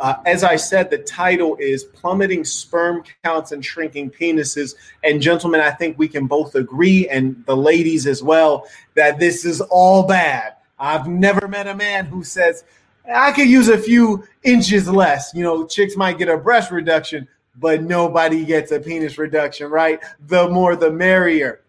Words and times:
Uh, 0.00 0.16
as 0.24 0.42
I 0.42 0.56
said, 0.56 0.88
the 0.88 0.98
title 0.98 1.56
is 1.60 1.84
Plummeting 1.84 2.42
Sperm 2.44 3.04
Counts 3.22 3.52
and 3.52 3.62
Shrinking 3.62 4.10
Penises. 4.10 4.74
And, 5.04 5.20
gentlemen, 5.20 5.60
I 5.60 5.70
think 5.72 5.98
we 5.98 6.08
can 6.08 6.26
both 6.26 6.54
agree, 6.54 7.06
and 7.08 7.44
the 7.44 7.56
ladies 7.56 8.06
as 8.06 8.22
well, 8.22 8.64
that 8.94 9.18
this 9.18 9.44
is 9.44 9.60
all 9.60 10.06
bad. 10.06 10.54
I've 10.78 11.06
never 11.06 11.46
met 11.46 11.66
a 11.66 11.74
man 11.74 12.06
who 12.06 12.24
says, 12.24 12.64
I 13.12 13.32
could 13.32 13.48
use 13.48 13.68
a 13.68 13.76
few 13.76 14.24
inches 14.42 14.88
less. 14.88 15.32
You 15.34 15.42
know, 15.42 15.66
chicks 15.66 15.98
might 15.98 16.16
get 16.16 16.30
a 16.30 16.38
breast 16.38 16.70
reduction, 16.70 17.28
but 17.56 17.82
nobody 17.82 18.46
gets 18.46 18.72
a 18.72 18.80
penis 18.80 19.18
reduction, 19.18 19.70
right? 19.70 20.00
The 20.28 20.48
more 20.48 20.76
the 20.76 20.90
merrier. 20.90 21.60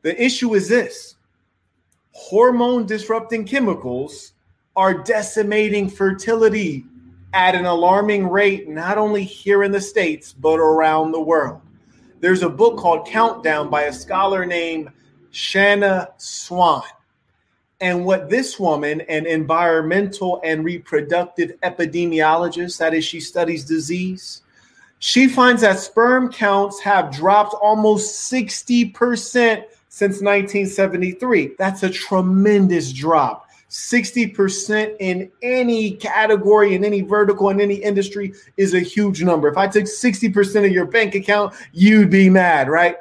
The 0.00 0.22
issue 0.22 0.54
is 0.54 0.68
this 0.68 1.16
hormone 2.12 2.86
disrupting 2.86 3.44
chemicals 3.44 4.32
are 4.74 4.94
decimating 4.94 5.90
fertility 5.90 6.86
at 7.36 7.54
an 7.54 7.66
alarming 7.66 8.26
rate, 8.26 8.66
not 8.66 8.96
only 8.96 9.22
here 9.22 9.62
in 9.62 9.70
the 9.70 9.80
States, 9.80 10.32
but 10.32 10.58
around 10.58 11.12
the 11.12 11.20
world. 11.20 11.60
There's 12.20 12.42
a 12.42 12.48
book 12.48 12.78
called 12.78 13.06
Countdown 13.06 13.68
by 13.68 13.82
a 13.82 13.92
scholar 13.92 14.46
named 14.46 14.88
Shanna 15.32 16.08
Swan. 16.16 16.82
And 17.82 18.06
what 18.06 18.30
this 18.30 18.58
woman, 18.58 19.02
an 19.02 19.26
environmental 19.26 20.40
and 20.44 20.64
reproductive 20.64 21.52
epidemiologist, 21.62 22.78
that 22.78 22.94
is, 22.94 23.04
she 23.04 23.20
studies 23.20 23.66
disease, 23.66 24.40
she 25.00 25.28
finds 25.28 25.60
that 25.60 25.78
sperm 25.78 26.32
counts 26.32 26.80
have 26.80 27.12
dropped 27.12 27.52
almost 27.60 28.32
60% 28.32 28.94
since 29.90 30.22
1973. 30.22 31.56
That's 31.58 31.82
a 31.82 31.90
tremendous 31.90 32.94
drop. 32.94 33.45
60% 33.76 34.96
in 35.00 35.30
any 35.42 35.92
category, 35.92 36.74
in 36.74 36.82
any 36.82 37.02
vertical, 37.02 37.50
in 37.50 37.60
any 37.60 37.74
industry 37.74 38.32
is 38.56 38.72
a 38.72 38.80
huge 38.80 39.22
number. 39.22 39.48
If 39.48 39.58
I 39.58 39.68
took 39.68 39.84
60% 39.84 40.64
of 40.64 40.72
your 40.72 40.86
bank 40.86 41.14
account, 41.14 41.54
you'd 41.72 42.10
be 42.10 42.30
mad, 42.30 42.70
right? 42.70 42.96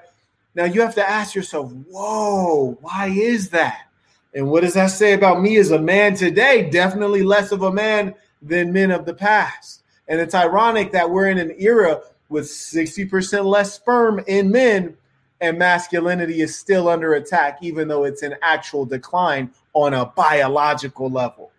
Now 0.53 0.65
you 0.65 0.81
have 0.81 0.93
to 0.95 1.09
ask 1.09 1.33
yourself, 1.33 1.71
whoa, 1.89 2.77
why 2.81 3.07
is 3.07 3.49
that? 3.51 3.87
And 4.33 4.51
what 4.51 4.61
does 4.61 4.73
that 4.73 4.87
say 4.87 5.13
about 5.13 5.41
me 5.41 5.55
as 5.57 5.71
a 5.71 5.79
man 5.79 6.13
today? 6.13 6.69
Definitely 6.69 7.23
less 7.23 7.53
of 7.53 7.61
a 7.61 7.71
man 7.71 8.13
than 8.41 8.73
men 8.73 8.91
of 8.91 9.05
the 9.05 9.13
past. 9.13 9.83
And 10.09 10.19
it's 10.19 10.35
ironic 10.35 10.91
that 10.91 11.09
we're 11.09 11.29
in 11.29 11.37
an 11.37 11.55
era 11.57 12.01
with 12.27 12.45
60% 12.45 13.45
less 13.45 13.73
sperm 13.73 14.21
in 14.27 14.51
men 14.51 14.97
and 15.45 15.59
masculinity 15.59 16.41
is 16.41 16.57
still 16.57 16.89
under 16.89 17.13
attack, 17.13 17.59
even 17.61 17.87
though 17.87 18.03
it's 18.03 18.23
an 18.23 18.35
actual 18.41 18.83
decline 18.83 19.51
on 19.73 19.93
a 19.93 20.07
biological 20.07 21.07
level. 21.07 21.51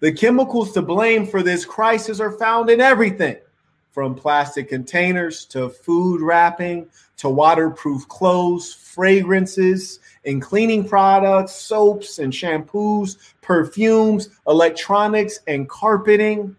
The 0.00 0.12
chemicals 0.12 0.72
to 0.72 0.82
blame 0.82 1.26
for 1.26 1.42
this 1.42 1.66
crisis 1.66 2.20
are 2.20 2.32
found 2.32 2.70
in 2.70 2.80
everything 2.80 3.36
from 3.90 4.14
plastic 4.14 4.70
containers 4.70 5.44
to 5.46 5.68
food 5.68 6.22
wrapping 6.22 6.88
to 7.18 7.28
waterproof 7.28 8.08
clothes, 8.08 8.72
fragrances, 8.72 10.00
and 10.24 10.40
cleaning 10.40 10.88
products, 10.88 11.52
soaps 11.52 12.18
and 12.18 12.32
shampoos, 12.32 13.18
perfumes, 13.42 14.30
electronics, 14.46 15.40
and 15.48 15.68
carpeting. 15.68 16.56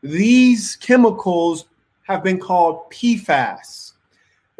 These 0.00 0.76
chemicals 0.76 1.64
have 2.02 2.22
been 2.22 2.38
called 2.38 2.88
PFAS, 2.92 3.85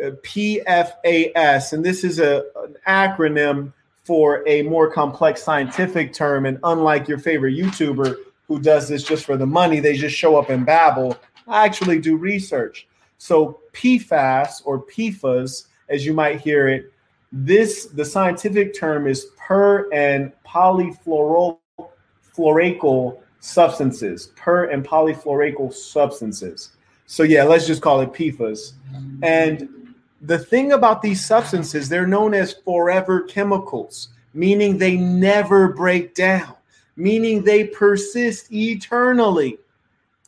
Uh, 0.02 0.10
PFAS, 0.22 1.72
and 1.72 1.82
this 1.82 2.04
is 2.04 2.18
a, 2.18 2.44
an 2.56 2.76
acronym 2.86 3.72
for 4.04 4.46
a 4.46 4.60
more 4.62 4.90
complex 4.90 5.42
scientific 5.42 6.12
term. 6.12 6.44
And 6.44 6.58
unlike 6.64 7.08
your 7.08 7.18
favorite 7.18 7.56
YouTuber 7.56 8.14
who 8.46 8.60
does 8.60 8.88
this 8.88 9.02
just 9.02 9.24
for 9.24 9.38
the 9.38 9.46
money, 9.46 9.80
they 9.80 9.96
just 9.96 10.14
show 10.14 10.36
up 10.36 10.50
and 10.50 10.66
babble. 10.66 11.16
I 11.48 11.64
actually 11.64 11.98
do 11.98 12.16
research. 12.16 12.86
So 13.18 13.60
PFAS 13.72 14.62
or 14.64 14.84
PFAS, 14.84 15.66
as 15.88 16.04
you 16.04 16.12
might 16.12 16.40
hear 16.40 16.68
it, 16.68 16.92
this 17.32 17.86
the 17.86 18.04
scientific 18.04 18.78
term 18.78 19.06
is 19.06 19.28
per 19.38 19.90
and 19.92 20.30
polyfluoroalkyl 20.46 23.18
substances, 23.40 24.26
per 24.36 24.66
and 24.66 24.84
polyfluoroalkyl 24.84 25.72
substances. 25.72 26.72
So 27.06 27.22
yeah, 27.22 27.44
let's 27.44 27.66
just 27.66 27.80
call 27.82 28.02
it 28.02 28.12
PFAS. 28.12 28.72
And 29.22 29.70
the 30.26 30.38
thing 30.38 30.72
about 30.72 31.02
these 31.02 31.24
substances, 31.24 31.88
they're 31.88 32.06
known 32.06 32.34
as 32.34 32.52
forever 32.52 33.22
chemicals, 33.22 34.08
meaning 34.34 34.76
they 34.78 34.96
never 34.96 35.68
break 35.72 36.14
down, 36.14 36.54
meaning 36.96 37.42
they 37.42 37.64
persist 37.64 38.52
eternally. 38.52 39.58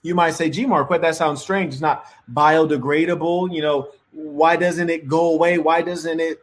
You 0.02 0.14
might 0.14 0.34
say, 0.34 0.48
gee, 0.50 0.66
Mark, 0.66 0.90
what 0.90 1.02
that 1.02 1.16
sounds 1.16 1.42
strange. 1.42 1.74
It's 1.74 1.82
not 1.82 2.06
biodegradable. 2.32 3.54
You 3.54 3.62
know, 3.62 3.90
why 4.12 4.56
doesn't 4.56 4.88
it 4.88 5.08
go 5.08 5.32
away? 5.32 5.58
Why 5.58 5.82
doesn't 5.82 6.20
it 6.20 6.42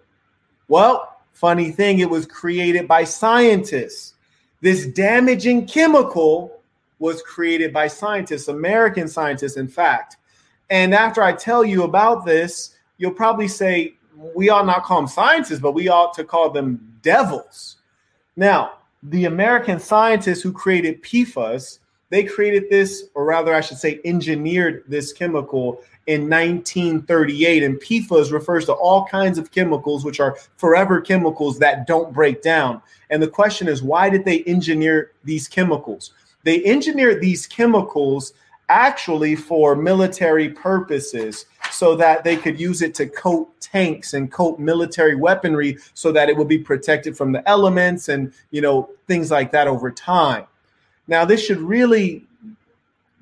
well, 0.68 1.20
funny 1.34 1.72
thing, 1.72 2.00
it 2.00 2.10
was 2.10 2.26
created 2.26 2.88
by 2.88 3.04
scientists. 3.04 4.14
This 4.62 4.88
damaging 4.88 5.68
chemical 5.68 6.60
was 6.98 7.22
created 7.22 7.72
by 7.72 7.88
scientists, 7.88 8.48
American 8.48 9.08
scientists, 9.08 9.58
in 9.58 9.68
fact. 9.68 10.18
And 10.70 10.96
after 10.96 11.22
I 11.22 11.34
tell 11.34 11.64
you 11.64 11.84
about 11.84 12.26
this, 12.26 12.75
you'll 12.98 13.12
probably 13.12 13.48
say, 13.48 13.96
we 14.36 14.50
ought 14.50 14.66
not 14.66 14.84
call 14.84 15.02
them 15.02 15.08
scientists, 15.08 15.60
but 15.60 15.74
we 15.74 15.90
ought 15.90 16.14
to 16.14 16.24
call 16.24 16.50
them 16.50 16.98
devils. 17.02 17.78
Now, 18.36 18.74
the 19.04 19.26
American 19.26 19.80
scientists 19.80 20.42
who 20.42 20.52
created 20.52 21.02
PFAS, 21.04 21.80
they 22.10 22.24
created 22.24 22.66
this, 22.70 23.06
or 23.14 23.26
rather, 23.26 23.54
I 23.54 23.62
should 23.62 23.78
say, 23.78 24.00
engineered 24.06 24.84
this 24.88 25.14
chemical 25.14 25.82
in 26.08 26.30
1938. 26.30 27.64
And 27.64 27.76
PFAS 27.78 28.32
refers 28.32 28.66
to 28.66 28.74
all 28.74 29.06
kinds 29.06 29.38
of 29.38 29.52
chemicals, 29.52 30.06
which 30.06 30.20
are 30.20 30.38
forever 30.58 31.02
chemicals 31.02 31.60
that 31.60 31.88
don't 31.88 32.14
break 32.14 32.42
down. 32.42 32.82
And 33.10 33.22
the 33.22 33.28
question 33.28 33.68
is, 33.68 33.84
why 33.84 34.10
did 34.10 34.26
they 34.26 34.44
engineer 34.44 35.12
these 35.24 35.48
chemicals? 35.48 36.12
They 36.44 36.64
engineered 36.64 37.22
these 37.22 37.48
chemicals 37.48 38.34
actually 38.70 39.36
for 39.36 39.76
military 39.76 40.50
purposes 40.50 41.46
so 41.72 41.96
that 41.96 42.24
they 42.24 42.38
could 42.38 42.60
use 42.60 42.82
it 42.82 42.96
to 42.96 43.08
coat 43.08 43.50
tanks 43.60 44.14
and 44.14 44.32
coat 44.32 44.60
military 44.60 45.16
weaponry 45.16 45.78
so 45.94 46.12
that 46.12 46.30
it 46.30 46.38
would 46.38 46.48
be 46.48 46.58
protected 46.58 47.18
from 47.18 47.32
the 47.32 47.48
elements 47.48 48.10
and 48.10 48.34
you 48.52 48.62
know 48.62 48.90
things 49.08 49.32
like 49.32 49.52
that 49.52 49.68
over 49.68 49.92
time. 49.92 50.46
Now 51.08 51.26
this 51.26 51.46
should 51.46 51.60
really 51.60 52.26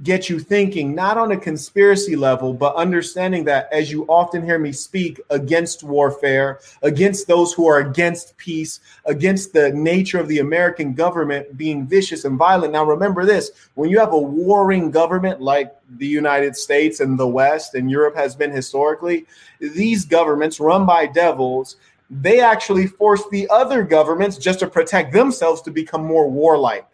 get 0.03 0.29
you 0.29 0.37
thinking, 0.37 0.93
not 0.93 1.17
on 1.17 1.31
a 1.31 1.37
conspiracy 1.37 2.15
level, 2.15 2.53
but 2.53 2.75
understanding 2.75 3.45
that 3.45 3.71
as 3.71 3.89
you 3.89 4.05
often 4.07 4.43
hear 4.43 4.59
me 4.59 4.71
speak 4.71 5.21
against 5.29 5.81
warfare, 5.81 6.59
against 6.81 7.27
those 7.27 7.53
who 7.53 7.67
are 7.67 7.79
against 7.79 8.35
peace, 8.37 8.81
against 9.05 9.53
the 9.53 9.71
nature 9.71 10.19
of 10.19 10.27
the 10.27 10.39
American 10.39 10.93
government 10.93 11.57
being 11.57 11.87
vicious 11.87 12.25
and 12.25 12.37
violent. 12.37 12.73
Now, 12.73 12.83
remember 12.83 13.25
this 13.25 13.51
when 13.75 13.89
you 13.89 13.97
have 13.99 14.13
a 14.13 14.17
warring 14.17 14.91
government 14.91 15.41
like 15.41 15.73
the 15.97 16.07
United 16.07 16.55
States 16.57 16.99
and 16.99 17.17
the 17.17 17.27
West 17.27 17.73
and 17.73 17.89
Europe 17.89 18.15
has 18.15 18.35
been 18.35 18.51
historically, 18.51 19.25
these 19.59 20.05
governments 20.05 20.59
run 20.59 20.85
by 20.85 21.05
devils. 21.05 21.77
They 22.09 22.41
actually 22.41 22.87
force 22.87 23.23
the 23.31 23.47
other 23.49 23.83
governments 23.83 24.37
just 24.37 24.59
to 24.59 24.67
protect 24.67 25.13
themselves 25.13 25.61
to 25.61 25.71
become 25.71 26.03
more 26.03 26.29
warlike 26.29 26.85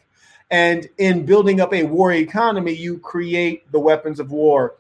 and 0.52 0.90
in 0.98 1.26
building 1.26 1.62
up 1.62 1.74
a 1.74 1.84
war 1.84 2.12
economy, 2.12 2.74
you 2.74 2.98
create 3.00 3.72
the 3.72 3.80
weapons 3.80 4.20
of 4.20 4.32
war. 4.32 4.76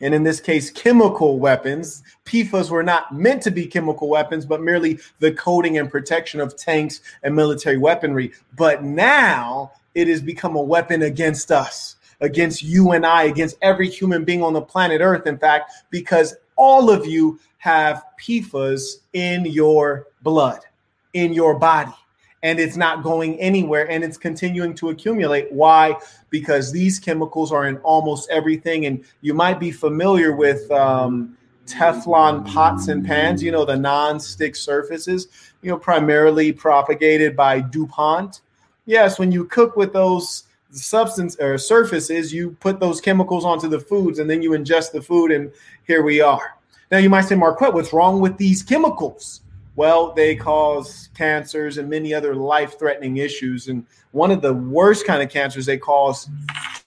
And 0.00 0.14
in 0.14 0.22
this 0.22 0.40
case, 0.40 0.70
chemical 0.70 1.38
weapons. 1.40 2.02
PFAS 2.24 2.70
were 2.70 2.82
not 2.82 3.12
meant 3.12 3.42
to 3.42 3.50
be 3.50 3.66
chemical 3.66 4.08
weapons, 4.08 4.46
but 4.46 4.60
merely 4.60 5.00
the 5.18 5.32
coating 5.32 5.78
and 5.78 5.90
protection 5.90 6.40
of 6.40 6.56
tanks 6.56 7.00
and 7.22 7.34
military 7.34 7.78
weaponry. 7.78 8.32
But 8.56 8.84
now 8.84 9.72
it 9.94 10.06
has 10.06 10.20
become 10.20 10.54
a 10.54 10.62
weapon 10.62 11.02
against 11.02 11.50
us, 11.50 11.96
against 12.20 12.62
you 12.62 12.92
and 12.92 13.04
I, 13.04 13.24
against 13.24 13.56
every 13.60 13.88
human 13.88 14.24
being 14.24 14.42
on 14.42 14.52
the 14.52 14.62
planet 14.62 15.00
Earth, 15.00 15.26
in 15.26 15.38
fact, 15.38 15.72
because 15.90 16.36
all 16.54 16.90
of 16.90 17.06
you 17.06 17.40
have 17.56 18.04
PFAS 18.22 18.98
in 19.14 19.46
your 19.46 20.06
blood, 20.22 20.60
in 21.14 21.32
your 21.32 21.58
body 21.58 21.94
and 22.42 22.60
it's 22.60 22.76
not 22.76 23.02
going 23.02 23.38
anywhere 23.40 23.90
and 23.90 24.04
it's 24.04 24.16
continuing 24.16 24.74
to 24.74 24.90
accumulate. 24.90 25.50
Why? 25.50 25.96
Because 26.30 26.70
these 26.70 26.98
chemicals 26.98 27.52
are 27.52 27.66
in 27.66 27.78
almost 27.78 28.30
everything. 28.30 28.86
And 28.86 29.04
you 29.20 29.34
might 29.34 29.58
be 29.58 29.70
familiar 29.70 30.34
with 30.34 30.70
um, 30.70 31.36
Teflon 31.66 32.46
pots 32.46 32.88
and 32.88 33.04
pans, 33.04 33.42
you 33.42 33.50
know, 33.50 33.64
the 33.64 33.76
non-stick 33.76 34.56
surfaces, 34.56 35.28
you 35.62 35.70
know, 35.70 35.78
primarily 35.78 36.52
propagated 36.52 37.36
by 37.36 37.60
DuPont. 37.60 38.40
Yes, 38.86 39.18
when 39.18 39.32
you 39.32 39.44
cook 39.44 39.76
with 39.76 39.92
those 39.92 40.44
substance 40.70 41.36
or 41.40 41.58
surfaces, 41.58 42.32
you 42.32 42.52
put 42.60 42.80
those 42.80 43.00
chemicals 43.00 43.44
onto 43.44 43.68
the 43.68 43.80
foods 43.80 44.18
and 44.18 44.30
then 44.30 44.42
you 44.42 44.50
ingest 44.50 44.92
the 44.92 45.02
food, 45.02 45.30
and 45.30 45.50
here 45.86 46.02
we 46.02 46.20
are. 46.20 46.56
Now 46.90 46.98
you 46.98 47.10
might 47.10 47.22
say, 47.22 47.34
Marquette, 47.34 47.74
what's 47.74 47.92
wrong 47.92 48.20
with 48.20 48.36
these 48.38 48.62
chemicals? 48.62 49.42
Well, 49.78 50.12
they 50.12 50.34
cause 50.34 51.08
cancers 51.16 51.78
and 51.78 51.88
many 51.88 52.12
other 52.12 52.34
life 52.34 52.80
threatening 52.80 53.18
issues. 53.18 53.68
And 53.68 53.86
one 54.10 54.32
of 54.32 54.42
the 54.42 54.52
worst 54.52 55.06
kind 55.06 55.22
of 55.22 55.30
cancers 55.30 55.66
they 55.66 55.78
cause 55.78 56.28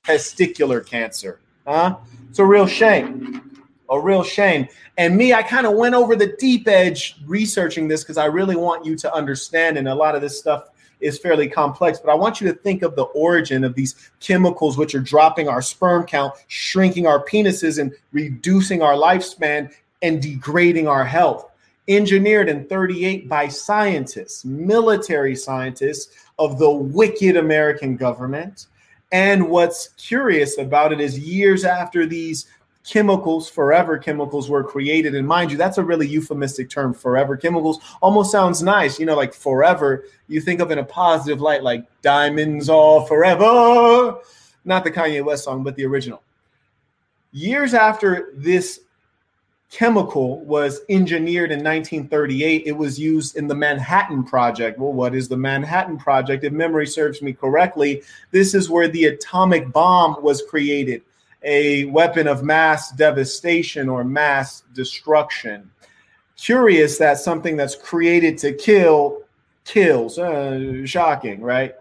testicular 0.04 0.86
cancer. 0.86 1.40
Huh? 1.66 1.96
It's 2.30 2.40
a 2.40 2.44
real 2.44 2.68
shame. 2.68 3.64
A 3.90 3.98
real 3.98 4.24
shame. 4.24 4.68
And 4.98 5.16
me, 5.16 5.34
I 5.34 5.42
kind 5.42 5.66
of 5.66 5.76
went 5.76 5.96
over 5.96 6.18
the 6.18 6.36
deep 6.38 6.68
edge 6.68 7.16
researching 7.26 7.88
this 7.88 8.04
because 8.04 8.18
I 8.18 8.26
really 8.26 8.58
want 8.58 8.86
you 8.86 8.98
to 8.98 9.14
understand. 9.14 9.78
And 9.78 9.88
a 9.88 9.96
lot 9.96 10.14
of 10.14 10.22
this 10.22 10.38
stuff 10.38 10.68
is 11.00 11.18
fairly 11.18 11.48
complex, 11.48 11.98
but 11.98 12.12
I 12.12 12.16
want 12.16 12.42
you 12.42 12.48
to 12.50 12.54
think 12.54 12.82
of 12.82 12.98
the 12.98 13.04
origin 13.04 13.64
of 13.64 13.74
these 13.74 14.12
chemicals, 14.20 14.78
which 14.78 14.96
are 14.96 15.00
dropping 15.00 15.48
our 15.48 15.62
sperm 15.62 16.06
count, 16.06 16.34
shrinking 16.50 17.08
our 17.08 17.26
penises, 17.26 17.80
and 17.80 17.94
reducing 18.12 18.82
our 18.82 18.96
lifespan 18.96 19.74
and 20.02 20.22
degrading 20.22 20.90
our 20.90 21.06
health. 21.06 21.51
Engineered 21.92 22.48
in 22.48 22.66
38 22.68 23.28
by 23.28 23.50
scientists, 23.50 24.46
military 24.46 25.36
scientists 25.36 26.16
of 26.40 26.58
the 26.58 26.72
wicked 26.72 27.36
American 27.36 27.98
government. 27.98 28.68
And 29.12 29.50
what's 29.50 29.90
curious 29.98 30.58
about 30.58 30.94
it 30.94 31.02
is 31.02 31.20
years 31.20 31.66
after 31.66 32.06
these 32.06 32.48
chemicals, 32.86 33.50
forever 33.50 33.98
chemicals 33.98 34.50
were 34.50 34.64
created. 34.64 35.16
And 35.16 35.28
mind 35.28 35.52
you, 35.52 35.58
that's 35.58 35.78
a 35.78 35.84
really 35.84 36.08
euphemistic 36.08 36.70
term, 36.70 36.94
forever 36.94 37.36
chemicals. 37.36 37.80
Almost 38.02 38.32
sounds 38.32 38.64
nice, 38.64 38.98
you 38.98 39.06
know, 39.06 39.18
like 39.18 39.34
forever. 39.34 40.06
You 40.30 40.40
think 40.40 40.62
of 40.62 40.72
in 40.72 40.80
a 40.80 40.86
positive 40.86 41.42
light, 41.42 41.62
like 41.62 41.86
diamonds 42.02 42.70
all 42.70 43.06
forever. 43.06 44.18
Not 44.64 44.86
the 44.86 44.92
Kanye 44.92 45.26
West 45.26 45.44
song, 45.44 45.64
but 45.64 45.76
the 45.76 45.86
original. 45.86 46.24
Years 47.34 47.74
after 47.74 48.32
this 48.34 48.80
chemical 49.72 50.42
was 50.42 50.82
engineered 50.90 51.52
in 51.52 51.60
1938, 51.60 52.64
it 52.66 52.74
was 52.74 53.00
used 53.00 53.38
in 53.38 53.48
the 53.48 53.56
Manhattan 53.56 54.24
Project. 54.24 54.78
Well, 54.78 54.92
what 54.92 55.16
is 55.16 55.30
the 55.30 55.38
Manhattan 55.38 55.98
Project? 55.98 56.44
If 56.44 56.52
memory 56.52 56.86
serves 56.86 57.22
me 57.22 57.34
correctly, 57.34 58.04
this 58.32 58.54
is 58.54 58.70
where 58.70 58.90
the 58.90 59.06
atomic 59.06 59.72
bomb 59.72 60.22
was 60.22 60.44
created 60.44 61.02
a 61.44 61.86
weapon 61.86 62.28
of 62.28 62.44
mass 62.44 62.92
devastation 62.92 63.90
or 63.90 64.04
mass 64.04 64.64
destruction. 64.74 65.72
Curious 66.38 66.98
that 66.98 67.18
something 67.18 67.56
that's 67.56 67.76
created 67.76 68.38
to 68.40 68.54
kill 68.54 69.24
kills. 69.64 70.20
Uh, 70.20 70.86
shocking, 70.86 71.42
right? 71.42 71.76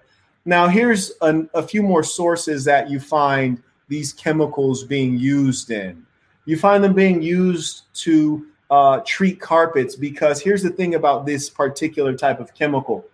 Now, 0.45 0.69
here's 0.69 1.13
an, 1.21 1.51
a 1.55 1.63
few 1.63 1.83
more 1.83 2.03
sources 2.03 2.65
that 2.65 2.89
you 2.89 3.01
find 3.01 3.63
these 3.89 4.13
chemicals 4.13 4.85
being 4.85 5.19
used 5.19 5.71
in. 5.71 6.07
You 6.45 6.57
find 6.57 6.83
them 6.83 6.95
being 6.95 7.23
used 7.23 7.93
to 8.03 8.47
uh, 8.71 9.01
treat 9.05 9.41
carpets 9.41 9.97
because 9.97 10.41
here's 10.41 10.63
the 10.63 10.71
thing 10.71 10.95
about 10.95 11.27
this 11.27 11.51
particular 11.51 12.17
type 12.17 12.41
of 12.41 12.55
chemical. 12.55 13.05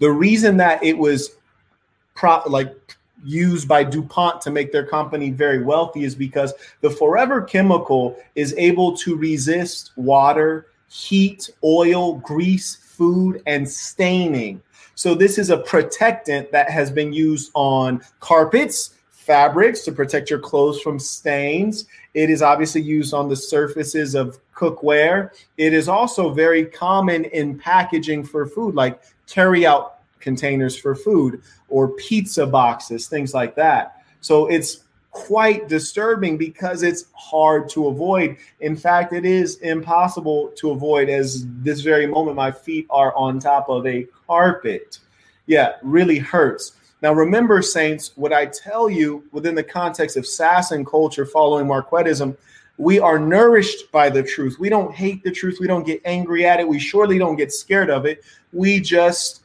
The 0.00 0.10
reason 0.10 0.56
that 0.56 0.82
it 0.82 0.96
was 0.96 1.36
pro- 2.14 2.42
like 2.46 2.96
used 3.24 3.68
by 3.68 3.84
DuPont 3.84 4.40
to 4.42 4.50
make 4.50 4.72
their 4.72 4.86
company 4.86 5.30
very 5.30 5.62
wealthy 5.62 6.04
is 6.04 6.14
because 6.14 6.52
the 6.80 6.90
forever 6.90 7.42
chemical 7.42 8.16
is 8.34 8.54
able 8.56 8.96
to 8.98 9.16
resist 9.16 9.92
water, 9.96 10.66
heat, 10.88 11.48
oil, 11.62 12.16
grease, 12.18 12.76
food, 12.76 13.42
and 13.46 13.68
staining. 13.68 14.62
So, 14.94 15.14
this 15.14 15.38
is 15.38 15.50
a 15.50 15.58
protectant 15.58 16.52
that 16.52 16.70
has 16.70 16.90
been 16.90 17.12
used 17.12 17.50
on 17.54 18.00
carpets, 18.20 18.94
fabrics 19.24 19.82
to 19.84 19.92
protect 19.92 20.30
your 20.30 20.38
clothes 20.38 20.80
from 20.80 20.98
stains. 20.98 21.86
It 22.12 22.30
is 22.30 22.42
obviously 22.42 22.82
used 22.82 23.14
on 23.14 23.28
the 23.28 23.36
surfaces 23.36 24.14
of 24.14 24.38
cookware. 24.54 25.30
It 25.56 25.72
is 25.72 25.88
also 25.88 26.30
very 26.30 26.64
common 26.66 27.24
in 27.26 27.58
packaging 27.58 28.24
for 28.24 28.46
food, 28.46 28.74
like 28.74 29.00
carry 29.26 29.66
out 29.66 30.00
containers 30.20 30.76
for 30.76 30.94
food 30.94 31.42
or 31.68 31.88
pizza 31.88 32.46
boxes, 32.46 33.08
things 33.08 33.34
like 33.34 33.54
that. 33.56 34.02
So 34.20 34.46
it's 34.46 34.84
quite 35.10 35.68
disturbing 35.68 36.36
because 36.36 36.82
it's 36.82 37.06
hard 37.14 37.68
to 37.70 37.86
avoid. 37.86 38.36
In 38.60 38.76
fact, 38.76 39.12
it 39.12 39.24
is 39.24 39.56
impossible 39.58 40.52
to 40.56 40.70
avoid 40.70 41.08
as 41.08 41.46
this 41.62 41.80
very 41.80 42.06
moment 42.06 42.36
my 42.36 42.50
feet 42.50 42.86
are 42.90 43.14
on 43.14 43.38
top 43.38 43.68
of 43.68 43.86
a 43.86 44.06
carpet. 44.26 44.98
Yeah, 45.46 45.74
really 45.82 46.18
hurts. 46.18 46.72
Now, 47.04 47.12
remember, 47.12 47.60
Saints, 47.60 48.12
what 48.16 48.32
I 48.32 48.46
tell 48.46 48.88
you 48.88 49.24
within 49.30 49.54
the 49.54 49.62
context 49.62 50.16
of 50.16 50.24
Sasson 50.24 50.86
culture 50.86 51.26
following 51.26 51.66
Marquettism, 51.66 52.34
we 52.78 52.98
are 52.98 53.18
nourished 53.18 53.92
by 53.92 54.08
the 54.08 54.22
truth. 54.22 54.56
We 54.58 54.70
don't 54.70 54.94
hate 54.94 55.22
the 55.22 55.30
truth. 55.30 55.58
We 55.60 55.66
don't 55.66 55.84
get 55.84 56.00
angry 56.06 56.46
at 56.46 56.60
it. 56.60 56.66
We 56.66 56.78
surely 56.78 57.18
don't 57.18 57.36
get 57.36 57.52
scared 57.52 57.90
of 57.90 58.06
it. 58.06 58.24
We 58.54 58.80
just 58.80 59.42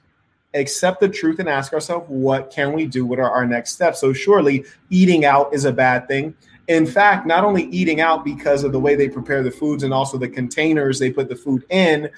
accept 0.53 1.01
the 1.01 1.09
truth 1.09 1.39
and 1.39 1.49
ask 1.49 1.73
ourselves, 1.73 2.05
what 2.07 2.49
can 2.49 2.71
we 2.71 2.85
do? 2.85 3.05
What 3.05 3.19
are 3.19 3.29
our 3.29 3.45
next 3.45 3.73
steps? 3.73 3.99
So, 3.99 4.13
surely 4.13 4.63
eating 4.89 5.25
out 5.25 5.53
is 5.53 5.65
a 5.65 5.73
bad 5.73 6.07
thing. 6.07 6.33
In 6.69 6.85
fact, 6.85 7.27
not 7.27 7.43
only 7.43 7.63
eating 7.63 7.99
out 7.99 8.23
because 8.23 8.63
of 8.63 8.71
the 8.71 8.79
way 8.79 8.95
they 8.95 9.09
prepare 9.09 9.43
the 9.43 9.51
foods 9.51 9.83
and 9.83 9.93
also 9.93 10.17
the 10.17 10.29
containers 10.29 10.97
they 10.97 11.11
put 11.11 11.27
the 11.27 11.35
food 11.35 11.65
in, 11.71 12.09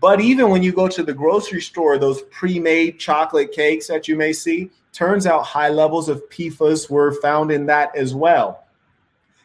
but 0.00 0.20
even 0.20 0.50
when 0.50 0.62
you 0.62 0.72
go 0.72 0.88
to 0.88 1.02
the 1.02 1.14
grocery 1.14 1.60
store, 1.60 1.98
those 1.98 2.22
pre 2.22 2.58
made 2.58 2.98
chocolate 2.98 3.52
cakes 3.52 3.86
that 3.88 4.08
you 4.08 4.16
may 4.16 4.32
see, 4.32 4.70
turns 4.92 5.26
out 5.26 5.42
high 5.42 5.68
levels 5.68 6.08
of 6.08 6.22
PFAS 6.30 6.90
were 6.90 7.12
found 7.20 7.50
in 7.50 7.66
that 7.66 7.94
as 7.96 8.14
well. 8.14 8.64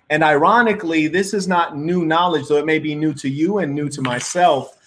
And 0.09 0.23
ironically, 0.23 1.07
this 1.07 1.33
is 1.33 1.47
not 1.47 1.77
new 1.77 2.05
knowledge, 2.05 2.47
though 2.47 2.57
it 2.57 2.65
may 2.65 2.79
be 2.79 2.95
new 2.95 3.13
to 3.15 3.29
you 3.29 3.59
and 3.59 3.75
new 3.75 3.89
to 3.89 4.01
myself. 4.01 4.77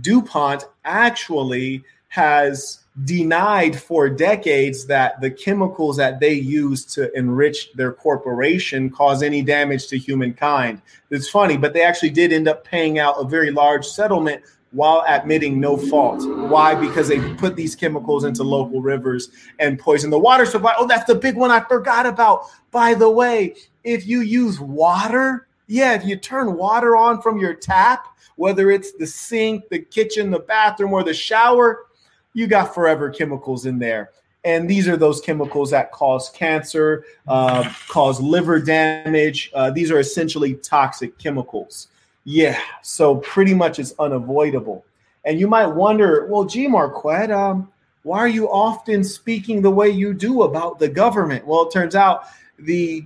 DuPont 0.00 0.64
actually 0.84 1.84
has 2.08 2.80
denied 3.04 3.78
for 3.78 4.08
decades 4.08 4.86
that 4.86 5.20
the 5.20 5.30
chemicals 5.30 5.96
that 5.98 6.18
they 6.18 6.32
use 6.32 6.84
to 6.84 7.12
enrich 7.16 7.72
their 7.74 7.92
corporation 7.92 8.88
cause 8.88 9.22
any 9.22 9.42
damage 9.42 9.88
to 9.88 9.98
humankind. 9.98 10.80
It's 11.10 11.28
funny, 11.28 11.56
but 11.56 11.74
they 11.74 11.82
actually 11.82 12.10
did 12.10 12.32
end 12.32 12.48
up 12.48 12.64
paying 12.64 12.98
out 12.98 13.16
a 13.18 13.28
very 13.28 13.50
large 13.50 13.84
settlement 13.84 14.42
while 14.76 15.02
admitting 15.08 15.58
no 15.58 15.74
fault. 15.74 16.22
Why? 16.50 16.74
Because 16.74 17.08
they 17.08 17.18
put 17.36 17.56
these 17.56 17.74
chemicals 17.74 18.24
into 18.24 18.42
local 18.42 18.82
rivers 18.82 19.30
and 19.58 19.78
poison 19.78 20.10
the 20.10 20.18
water 20.18 20.44
supply. 20.44 20.74
Oh, 20.76 20.86
that's 20.86 21.06
the 21.06 21.14
big 21.14 21.34
one 21.34 21.50
I 21.50 21.60
forgot 21.60 22.04
about. 22.04 22.42
By 22.70 22.92
the 22.92 23.08
way, 23.08 23.54
if 23.84 24.06
you 24.06 24.20
use 24.20 24.60
water, 24.60 25.48
yeah, 25.66 25.94
if 25.94 26.04
you 26.04 26.16
turn 26.16 26.58
water 26.58 26.94
on 26.94 27.22
from 27.22 27.38
your 27.38 27.54
tap, 27.54 28.06
whether 28.36 28.70
it's 28.70 28.92
the 28.92 29.06
sink, 29.06 29.66
the 29.70 29.78
kitchen, 29.78 30.30
the 30.30 30.40
bathroom, 30.40 30.92
or 30.92 31.02
the 31.02 31.14
shower, 31.14 31.86
you 32.34 32.46
got 32.46 32.74
forever 32.74 33.08
chemicals 33.08 33.64
in 33.64 33.78
there. 33.78 34.10
And 34.44 34.68
these 34.68 34.86
are 34.88 34.98
those 34.98 35.22
chemicals 35.22 35.70
that 35.70 35.90
cause 35.90 36.28
cancer, 36.28 37.06
uh, 37.26 37.72
cause 37.88 38.20
liver 38.20 38.60
damage. 38.60 39.50
Uh, 39.54 39.70
these 39.70 39.90
are 39.90 39.98
essentially 39.98 40.54
toxic 40.56 41.16
chemicals. 41.16 41.88
Yeah, 42.28 42.60
so 42.82 43.16
pretty 43.16 43.54
much 43.54 43.78
it's 43.78 43.94
unavoidable. 44.00 44.84
And 45.24 45.38
you 45.38 45.46
might 45.46 45.66
wonder, 45.66 46.26
well, 46.26 46.44
gee, 46.44 46.66
Marquette, 46.66 47.30
um, 47.30 47.72
why 48.02 48.18
are 48.18 48.28
you 48.28 48.50
often 48.50 49.04
speaking 49.04 49.62
the 49.62 49.70
way 49.70 49.88
you 49.88 50.12
do 50.12 50.42
about 50.42 50.78
the 50.78 50.88
government? 50.88 51.46
Well, 51.46 51.68
it 51.68 51.72
turns 51.72 51.94
out 51.94 52.24
the 52.58 53.04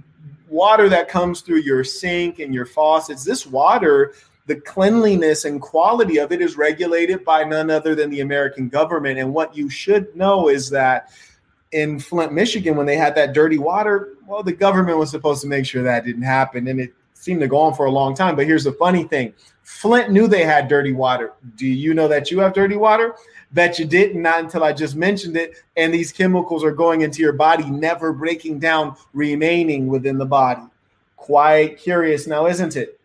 water 0.48 0.88
that 0.88 1.08
comes 1.08 1.42
through 1.42 1.60
your 1.60 1.84
sink 1.84 2.38
and 2.38 2.54
your 2.54 2.66
faucets, 2.66 3.22
this 3.22 3.46
water 3.46 4.14
the 4.50 4.56
cleanliness 4.56 5.44
and 5.44 5.62
quality 5.62 6.18
of 6.18 6.32
it 6.32 6.40
is 6.40 6.56
regulated 6.56 7.24
by 7.24 7.44
none 7.44 7.70
other 7.70 7.94
than 7.94 8.10
the 8.10 8.18
American 8.18 8.68
government. 8.68 9.16
And 9.16 9.32
what 9.32 9.56
you 9.56 9.70
should 9.70 10.14
know 10.16 10.48
is 10.48 10.68
that 10.70 11.12
in 11.70 12.00
Flint, 12.00 12.32
Michigan, 12.32 12.74
when 12.74 12.84
they 12.84 12.96
had 12.96 13.14
that 13.14 13.32
dirty 13.32 13.58
water, 13.58 14.14
well, 14.26 14.42
the 14.42 14.52
government 14.52 14.98
was 14.98 15.08
supposed 15.08 15.40
to 15.42 15.46
make 15.46 15.66
sure 15.66 15.84
that 15.84 16.04
didn't 16.04 16.22
happen. 16.22 16.66
And 16.66 16.80
it 16.80 16.92
seemed 17.20 17.40
to 17.40 17.48
go 17.48 17.58
on 17.58 17.74
for 17.74 17.84
a 17.84 17.90
long 17.90 18.14
time. 18.14 18.34
But 18.34 18.46
here's 18.46 18.64
the 18.64 18.72
funny 18.72 19.04
thing 19.04 19.34
Flint 19.62 20.10
knew 20.10 20.26
they 20.26 20.44
had 20.44 20.68
dirty 20.68 20.92
water. 20.92 21.34
Do 21.56 21.66
you 21.66 21.94
know 21.94 22.08
that 22.08 22.30
you 22.30 22.40
have 22.40 22.54
dirty 22.54 22.76
water? 22.76 23.14
Bet 23.52 23.78
you 23.78 23.84
didn't, 23.84 24.22
not 24.22 24.40
until 24.40 24.64
I 24.64 24.72
just 24.72 24.96
mentioned 24.96 25.36
it. 25.36 25.54
And 25.76 25.92
these 25.92 26.12
chemicals 26.12 26.64
are 26.64 26.72
going 26.72 27.02
into 27.02 27.20
your 27.20 27.32
body, 27.32 27.68
never 27.68 28.12
breaking 28.12 28.58
down, 28.58 28.96
remaining 29.12 29.86
within 29.88 30.18
the 30.18 30.26
body. 30.26 30.62
Quite 31.16 31.78
curious 31.78 32.26
now, 32.26 32.46
isn't 32.46 32.76
it? 32.76 32.98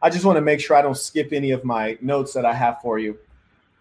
I 0.00 0.10
just 0.10 0.24
want 0.24 0.36
to 0.36 0.42
make 0.42 0.60
sure 0.60 0.76
I 0.76 0.82
don't 0.82 0.96
skip 0.96 1.32
any 1.32 1.52
of 1.52 1.64
my 1.64 1.96
notes 2.00 2.32
that 2.32 2.44
I 2.44 2.54
have 2.54 2.80
for 2.80 2.98
you. 2.98 3.18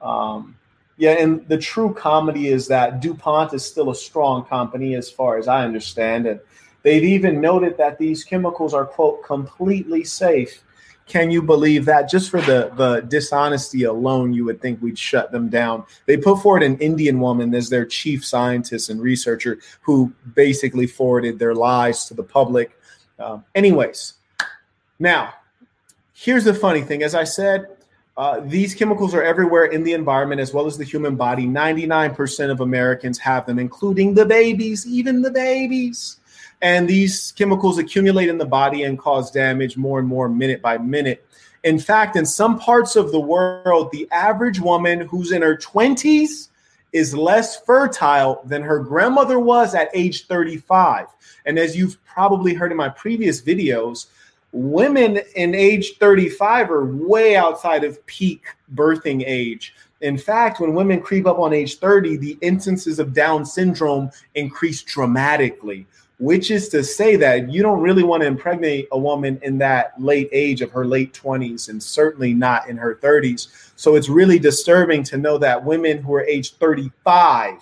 Um, 0.01 0.55
yeah, 0.97 1.11
and 1.13 1.47
the 1.47 1.57
true 1.57 1.93
comedy 1.93 2.49
is 2.49 2.67
that 2.67 3.01
DuPont 3.01 3.53
is 3.53 3.65
still 3.65 3.89
a 3.89 3.95
strong 3.95 4.45
company 4.45 4.93
as 4.95 5.09
far 5.09 5.39
as 5.39 5.47
I 5.47 5.63
understand. 5.63 6.27
And 6.27 6.39
they've 6.83 7.03
even 7.03 7.41
noted 7.41 7.77
that 7.77 7.97
these 7.97 8.23
chemicals 8.23 8.73
are, 8.73 8.85
quote, 8.85 9.23
completely 9.23 10.03
safe. 10.03 10.63
Can 11.07 11.29
you 11.29 11.41
believe 11.41 11.85
that? 11.85 12.09
Just 12.09 12.29
for 12.29 12.41
the, 12.41 12.71
the 12.75 13.01
dishonesty 13.01 13.83
alone, 13.83 14.33
you 14.33 14.45
would 14.45 14.61
think 14.61 14.81
we'd 14.81 14.97
shut 14.97 15.31
them 15.31 15.49
down. 15.49 15.83
They 16.05 16.15
put 16.15 16.41
forward 16.41 16.63
an 16.63 16.77
Indian 16.77 17.19
woman 17.19 17.53
as 17.53 17.69
their 17.69 17.85
chief 17.85 18.23
scientist 18.25 18.89
and 18.89 19.01
researcher 19.01 19.59
who 19.81 20.13
basically 20.35 20.87
forwarded 20.87 21.37
their 21.37 21.53
lies 21.53 22.05
to 22.05 22.13
the 22.13 22.23
public. 22.23 22.71
Um, 23.19 23.43
anyways, 23.55 24.13
now 24.99 25.33
Here's 26.23 26.43
the 26.43 26.53
funny 26.53 26.81
thing 26.81 27.01
as 27.01 27.15
I 27.15 27.23
said, 27.23 27.67
Uh, 28.15 28.41
these 28.45 28.75
chemicals 28.75 29.15
are 29.15 29.23
everywhere 29.23 29.65
in 29.65 29.83
the 29.83 29.93
environment 29.93 30.39
as 30.39 30.53
well 30.53 30.67
as 30.67 30.77
the 30.77 30.83
human 30.83 31.15
body. 31.15 31.47
99% 31.47 32.51
of 32.51 32.59
Americans 32.59 33.17
have 33.17 33.47
them, 33.47 33.57
including 33.57 34.13
the 34.13 34.25
babies, 34.25 34.85
even 34.85 35.23
the 35.23 35.31
babies. 35.31 36.17
And 36.61 36.87
these 36.87 37.31
chemicals 37.31 37.77
accumulate 37.77 38.29
in 38.29 38.37
the 38.37 38.45
body 38.45 38.83
and 38.83 38.97
cause 38.97 39.31
damage 39.31 39.77
more 39.77 39.99
and 39.99 40.07
more 40.07 40.29
minute 40.29 40.61
by 40.61 40.77
minute. 40.77 41.25
In 41.63 41.79
fact, 41.79 42.15
in 42.15 42.25
some 42.25 42.59
parts 42.59 42.95
of 42.95 43.11
the 43.11 43.19
world, 43.19 43.91
the 43.91 44.07
average 44.11 44.59
woman 44.59 45.01
who's 45.01 45.31
in 45.31 45.41
her 45.41 45.57
20s 45.57 46.49
is 46.91 47.15
less 47.15 47.61
fertile 47.61 48.41
than 48.45 48.61
her 48.61 48.79
grandmother 48.79 49.39
was 49.39 49.75
at 49.75 49.89
age 49.93 50.27
35. 50.27 51.07
And 51.45 51.57
as 51.57 51.75
you've 51.75 52.03
probably 52.05 52.53
heard 52.53 52.71
in 52.71 52.77
my 52.77 52.89
previous 52.89 53.41
videos, 53.41 54.07
women 54.51 55.19
in 55.35 55.55
age 55.55 55.97
35 55.99 56.71
are 56.71 56.85
way 56.85 57.35
outside 57.35 57.83
of 57.83 58.05
peak 58.05 58.43
birthing 58.75 59.23
age. 59.25 59.73
In 60.01 60.17
fact, 60.17 60.59
when 60.59 60.73
women 60.73 60.99
creep 60.99 61.27
up 61.27 61.39
on 61.39 61.53
age 61.53 61.77
30, 61.77 62.17
the 62.17 62.37
instances 62.41 62.99
of 62.99 63.13
Down 63.13 63.45
syndrome 63.45 64.09
increase 64.35 64.81
dramatically 64.81 65.85
which 66.21 66.51
is 66.51 66.69
to 66.69 66.83
say 66.83 67.15
that 67.15 67.51
you 67.51 67.63
don't 67.63 67.81
really 67.81 68.03
want 68.03 68.21
to 68.21 68.27
impregnate 68.27 68.87
a 68.91 68.97
woman 68.97 69.39
in 69.41 69.57
that 69.57 69.99
late 69.99 70.29
age 70.31 70.61
of 70.61 70.69
her 70.69 70.85
late 70.85 71.11
20s 71.13 71.67
and 71.67 71.81
certainly 71.81 72.31
not 72.31 72.69
in 72.69 72.77
her 72.77 72.93
30s. 72.93 73.71
So 73.75 73.95
it's 73.95 74.07
really 74.07 74.37
disturbing 74.37 75.01
to 75.05 75.17
know 75.17 75.39
that 75.39 75.65
women 75.65 75.97
who 75.97 76.13
are 76.13 76.23
age 76.25 76.53
35, 76.57 77.55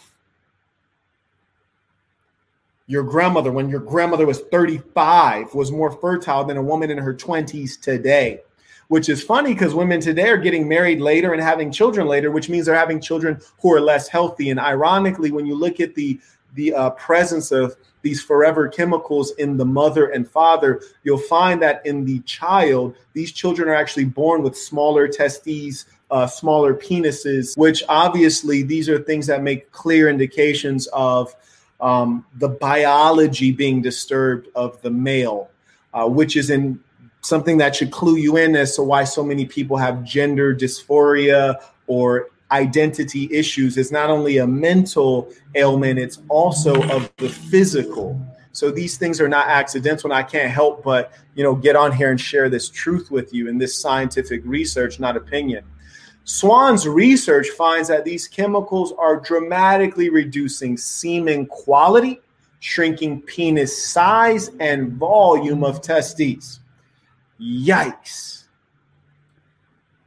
your 2.87 3.03
grandmother, 3.03 3.53
when 3.53 3.69
your 3.69 3.79
grandmother 3.79 4.25
was 4.25 4.41
35, 4.41 5.53
was 5.53 5.71
more 5.71 5.93
fertile 5.93 6.43
than 6.43 6.57
a 6.57 6.61
woman 6.61 6.91
in 6.91 6.97
her 6.97 7.13
20s 7.13 7.79
today. 7.79 8.41
Which 8.89 9.07
is 9.07 9.23
funny 9.23 9.53
because 9.53 9.73
women 9.73 10.01
today 10.01 10.27
are 10.29 10.37
getting 10.37 10.67
married 10.67 10.99
later 10.99 11.31
and 11.31 11.41
having 11.41 11.71
children 11.71 12.07
later, 12.07 12.29
which 12.29 12.49
means 12.49 12.65
they're 12.65 12.75
having 12.75 12.99
children 12.99 13.39
who 13.61 13.71
are 13.71 13.79
less 13.79 14.09
healthy. 14.09 14.49
And 14.49 14.59
ironically, 14.59 15.31
when 15.31 15.45
you 15.45 15.55
look 15.55 15.79
at 15.79 15.95
the 15.95 16.19
the 16.55 16.73
uh, 16.73 16.89
presence 16.91 17.51
of 17.51 17.75
these 18.01 18.21
forever 18.21 18.67
chemicals 18.67 19.31
in 19.37 19.57
the 19.57 19.65
mother 19.65 20.07
and 20.07 20.29
father, 20.29 20.81
you'll 21.03 21.17
find 21.17 21.61
that 21.61 21.85
in 21.85 22.05
the 22.05 22.19
child, 22.21 22.95
these 23.13 23.31
children 23.31 23.67
are 23.69 23.75
actually 23.75 24.05
born 24.05 24.41
with 24.41 24.57
smaller 24.57 25.07
testes, 25.07 25.85
uh, 26.11 26.27
smaller 26.27 26.73
penises, 26.73 27.57
which 27.57 27.83
obviously 27.89 28.63
these 28.63 28.89
are 28.89 28.99
things 28.99 29.27
that 29.27 29.43
make 29.43 29.71
clear 29.71 30.09
indications 30.09 30.87
of 30.87 31.35
um, 31.81 32.25
the 32.35 32.49
biology 32.49 33.51
being 33.51 33.81
disturbed 33.81 34.47
of 34.55 34.81
the 34.81 34.89
male, 34.91 35.49
uh, 35.93 36.07
which 36.07 36.35
is 36.35 36.49
in 36.49 36.79
something 37.21 37.57
that 37.57 37.75
should 37.75 37.91
clue 37.91 38.15
you 38.15 38.37
in 38.37 38.55
as 38.55 38.75
to 38.75 38.83
why 38.83 39.03
so 39.03 39.23
many 39.23 39.45
people 39.45 39.77
have 39.77 40.03
gender 40.03 40.55
dysphoria 40.55 41.61
or 41.87 42.29
identity 42.51 43.29
issues 43.31 43.77
is 43.77 43.91
not 43.91 44.09
only 44.09 44.37
a 44.37 44.47
mental 44.47 45.31
ailment, 45.55 45.99
it's 45.99 46.19
also 46.29 46.81
of 46.89 47.11
the 47.17 47.29
physical. 47.29 48.19
So 48.51 48.71
these 48.71 48.97
things 48.97 49.21
are 49.21 49.29
not 49.29 49.47
accidental, 49.47 50.11
and 50.11 50.17
I 50.17 50.23
can't 50.23 50.51
help 50.51 50.83
but 50.83 51.13
you 51.35 51.43
know 51.43 51.55
get 51.55 51.75
on 51.75 51.91
here 51.91 52.11
and 52.11 52.19
share 52.19 52.49
this 52.49 52.69
truth 52.69 53.11
with 53.11 53.33
you 53.33 53.47
in 53.47 53.57
this 53.57 53.77
scientific 53.77 54.41
research, 54.45 54.99
not 54.99 55.15
opinion. 55.15 55.63
Swan's 56.23 56.87
research 56.87 57.49
finds 57.49 57.87
that 57.87 58.05
these 58.05 58.27
chemicals 58.27 58.93
are 58.99 59.19
dramatically 59.19 60.09
reducing 60.09 60.77
semen 60.77 61.45
quality, 61.47 62.21
shrinking 62.59 63.21
penis 63.21 63.91
size 63.91 64.51
and 64.59 64.93
volume 64.93 65.63
of 65.63 65.81
testes. 65.81 66.59
Yikes. 67.41 68.43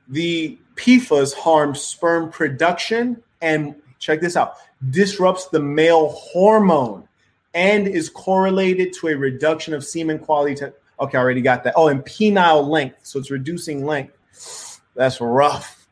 The 0.08 0.58
PFAS 0.74 1.34
harms 1.34 1.80
sperm 1.80 2.30
production 2.30 3.22
and 3.40 3.74
check 3.98 4.20
this 4.20 4.36
out 4.36 4.56
disrupts 4.90 5.46
the 5.48 5.60
male 5.60 6.08
hormone 6.08 7.06
and 7.54 7.86
is 7.86 8.08
correlated 8.08 8.92
to 8.94 9.08
a 9.08 9.16
reduction 9.16 9.74
of 9.74 9.84
semen 9.84 10.18
quality. 10.18 10.64
Okay, 11.00 11.18
I 11.18 11.20
already 11.20 11.42
got 11.42 11.64
that. 11.64 11.74
Oh, 11.76 11.88
and 11.88 12.04
penile 12.04 12.66
length. 12.66 12.98
So 13.02 13.18
it's 13.18 13.30
reducing 13.30 13.84
length. 13.84 14.80
That's 14.94 15.20
rough. 15.20 15.86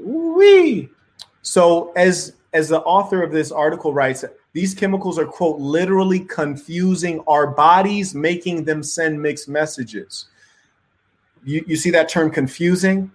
Wee. 0.00 0.88
So 1.42 1.92
as 1.96 2.34
as 2.52 2.68
the 2.68 2.80
author 2.80 3.22
of 3.22 3.32
this 3.32 3.52
article 3.52 3.92
writes, 3.92 4.24
these 4.52 4.74
chemicals 4.74 5.18
are 5.18 5.26
quote 5.26 5.60
literally 5.60 6.20
confusing 6.20 7.22
our 7.26 7.48
bodies, 7.48 8.14
making 8.14 8.64
them 8.64 8.82
send 8.82 9.20
mixed 9.20 9.48
messages. 9.48 10.26
You, 11.44 11.64
you 11.66 11.76
see 11.76 11.90
that 11.90 12.08
term 12.08 12.30
confusing? 12.30 13.10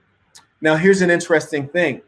Now, 0.61 0.75
here's 0.75 1.01
an 1.01 1.09
interesting 1.09 1.67
thing. 1.67 2.01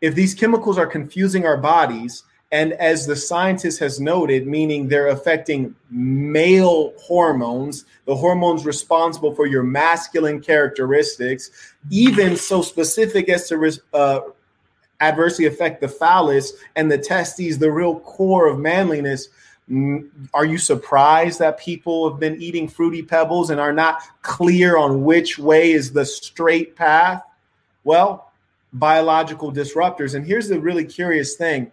If 0.00 0.14
these 0.14 0.34
chemicals 0.34 0.78
are 0.78 0.86
confusing 0.86 1.46
our 1.46 1.56
bodies, 1.56 2.24
and 2.50 2.72
as 2.74 3.06
the 3.06 3.14
scientist 3.14 3.78
has 3.80 4.00
noted, 4.00 4.46
meaning 4.46 4.88
they're 4.88 5.08
affecting 5.08 5.74
male 5.90 6.94
hormones, 6.98 7.84
the 8.06 8.16
hormones 8.16 8.64
responsible 8.64 9.34
for 9.34 9.46
your 9.46 9.62
masculine 9.62 10.40
characteristics, 10.40 11.50
even 11.90 12.36
so 12.36 12.62
specific 12.62 13.28
as 13.28 13.48
to 13.48 13.72
uh, 13.92 14.20
adversely 15.00 15.44
affect 15.44 15.80
the 15.80 15.88
phallus 15.88 16.54
and 16.74 16.90
the 16.90 16.98
testes, 16.98 17.58
the 17.58 17.70
real 17.70 18.00
core 18.00 18.48
of 18.48 18.58
manliness. 18.58 19.28
Are 20.32 20.46
you 20.46 20.56
surprised 20.56 21.38
that 21.40 21.58
people 21.58 22.08
have 22.08 22.18
been 22.18 22.40
eating 22.40 22.66
fruity 22.66 23.02
pebbles 23.02 23.50
and 23.50 23.60
are 23.60 23.74
not 23.74 24.00
clear 24.22 24.78
on 24.78 25.04
which 25.04 25.38
way 25.38 25.72
is 25.72 25.92
the 25.92 26.06
straight 26.06 26.74
path? 26.74 27.22
Well, 27.84 28.32
biological 28.72 29.52
disruptors. 29.52 30.14
And 30.14 30.26
here's 30.26 30.48
the 30.48 30.60
really 30.60 30.84
curious 30.84 31.36
thing 31.36 31.72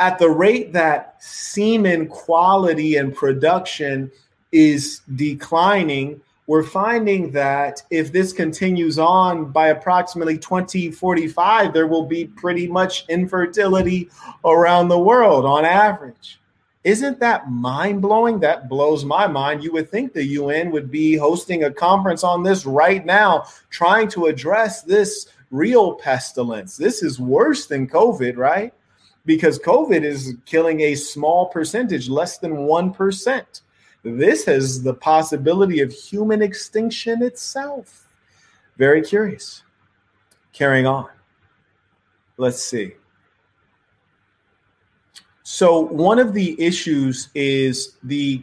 at 0.00 0.18
the 0.18 0.30
rate 0.30 0.72
that 0.72 1.22
semen 1.22 2.06
quality 2.08 2.96
and 2.96 3.14
production 3.14 4.10
is 4.50 5.02
declining, 5.14 6.20
we're 6.46 6.64
finding 6.64 7.30
that 7.32 7.82
if 7.90 8.10
this 8.10 8.32
continues 8.32 8.98
on 8.98 9.52
by 9.52 9.68
approximately 9.68 10.38
2045, 10.38 11.72
there 11.72 11.86
will 11.86 12.06
be 12.06 12.24
pretty 12.24 12.66
much 12.66 13.04
infertility 13.08 14.08
around 14.44 14.88
the 14.88 14.98
world 14.98 15.44
on 15.44 15.64
average. 15.64 16.40
Isn't 16.82 17.20
that 17.20 17.50
mind 17.50 18.00
blowing? 18.00 18.40
That 18.40 18.68
blows 18.68 19.04
my 19.04 19.26
mind. 19.26 19.62
You 19.62 19.72
would 19.72 19.90
think 19.90 20.12
the 20.12 20.24
UN 20.24 20.70
would 20.70 20.90
be 20.90 21.14
hosting 21.16 21.64
a 21.64 21.70
conference 21.70 22.24
on 22.24 22.42
this 22.42 22.64
right 22.64 23.04
now, 23.04 23.44
trying 23.68 24.08
to 24.10 24.26
address 24.26 24.82
this 24.82 25.26
real 25.50 25.94
pestilence. 25.94 26.76
This 26.76 27.02
is 27.02 27.20
worse 27.20 27.66
than 27.66 27.86
COVID, 27.86 28.36
right? 28.36 28.72
Because 29.26 29.58
COVID 29.58 30.02
is 30.02 30.36
killing 30.46 30.80
a 30.80 30.94
small 30.94 31.46
percentage, 31.46 32.08
less 32.08 32.38
than 32.38 32.52
1%. 32.52 33.60
This 34.02 34.46
has 34.46 34.82
the 34.82 34.94
possibility 34.94 35.80
of 35.80 35.92
human 35.92 36.40
extinction 36.40 37.22
itself. 37.22 38.08
Very 38.78 39.02
curious. 39.02 39.62
Carrying 40.54 40.86
on. 40.86 41.10
Let's 42.38 42.62
see. 42.62 42.94
So 45.52 45.80
one 45.80 46.20
of 46.20 46.32
the 46.32 46.54
issues 46.62 47.28
is 47.34 47.96
the 48.04 48.40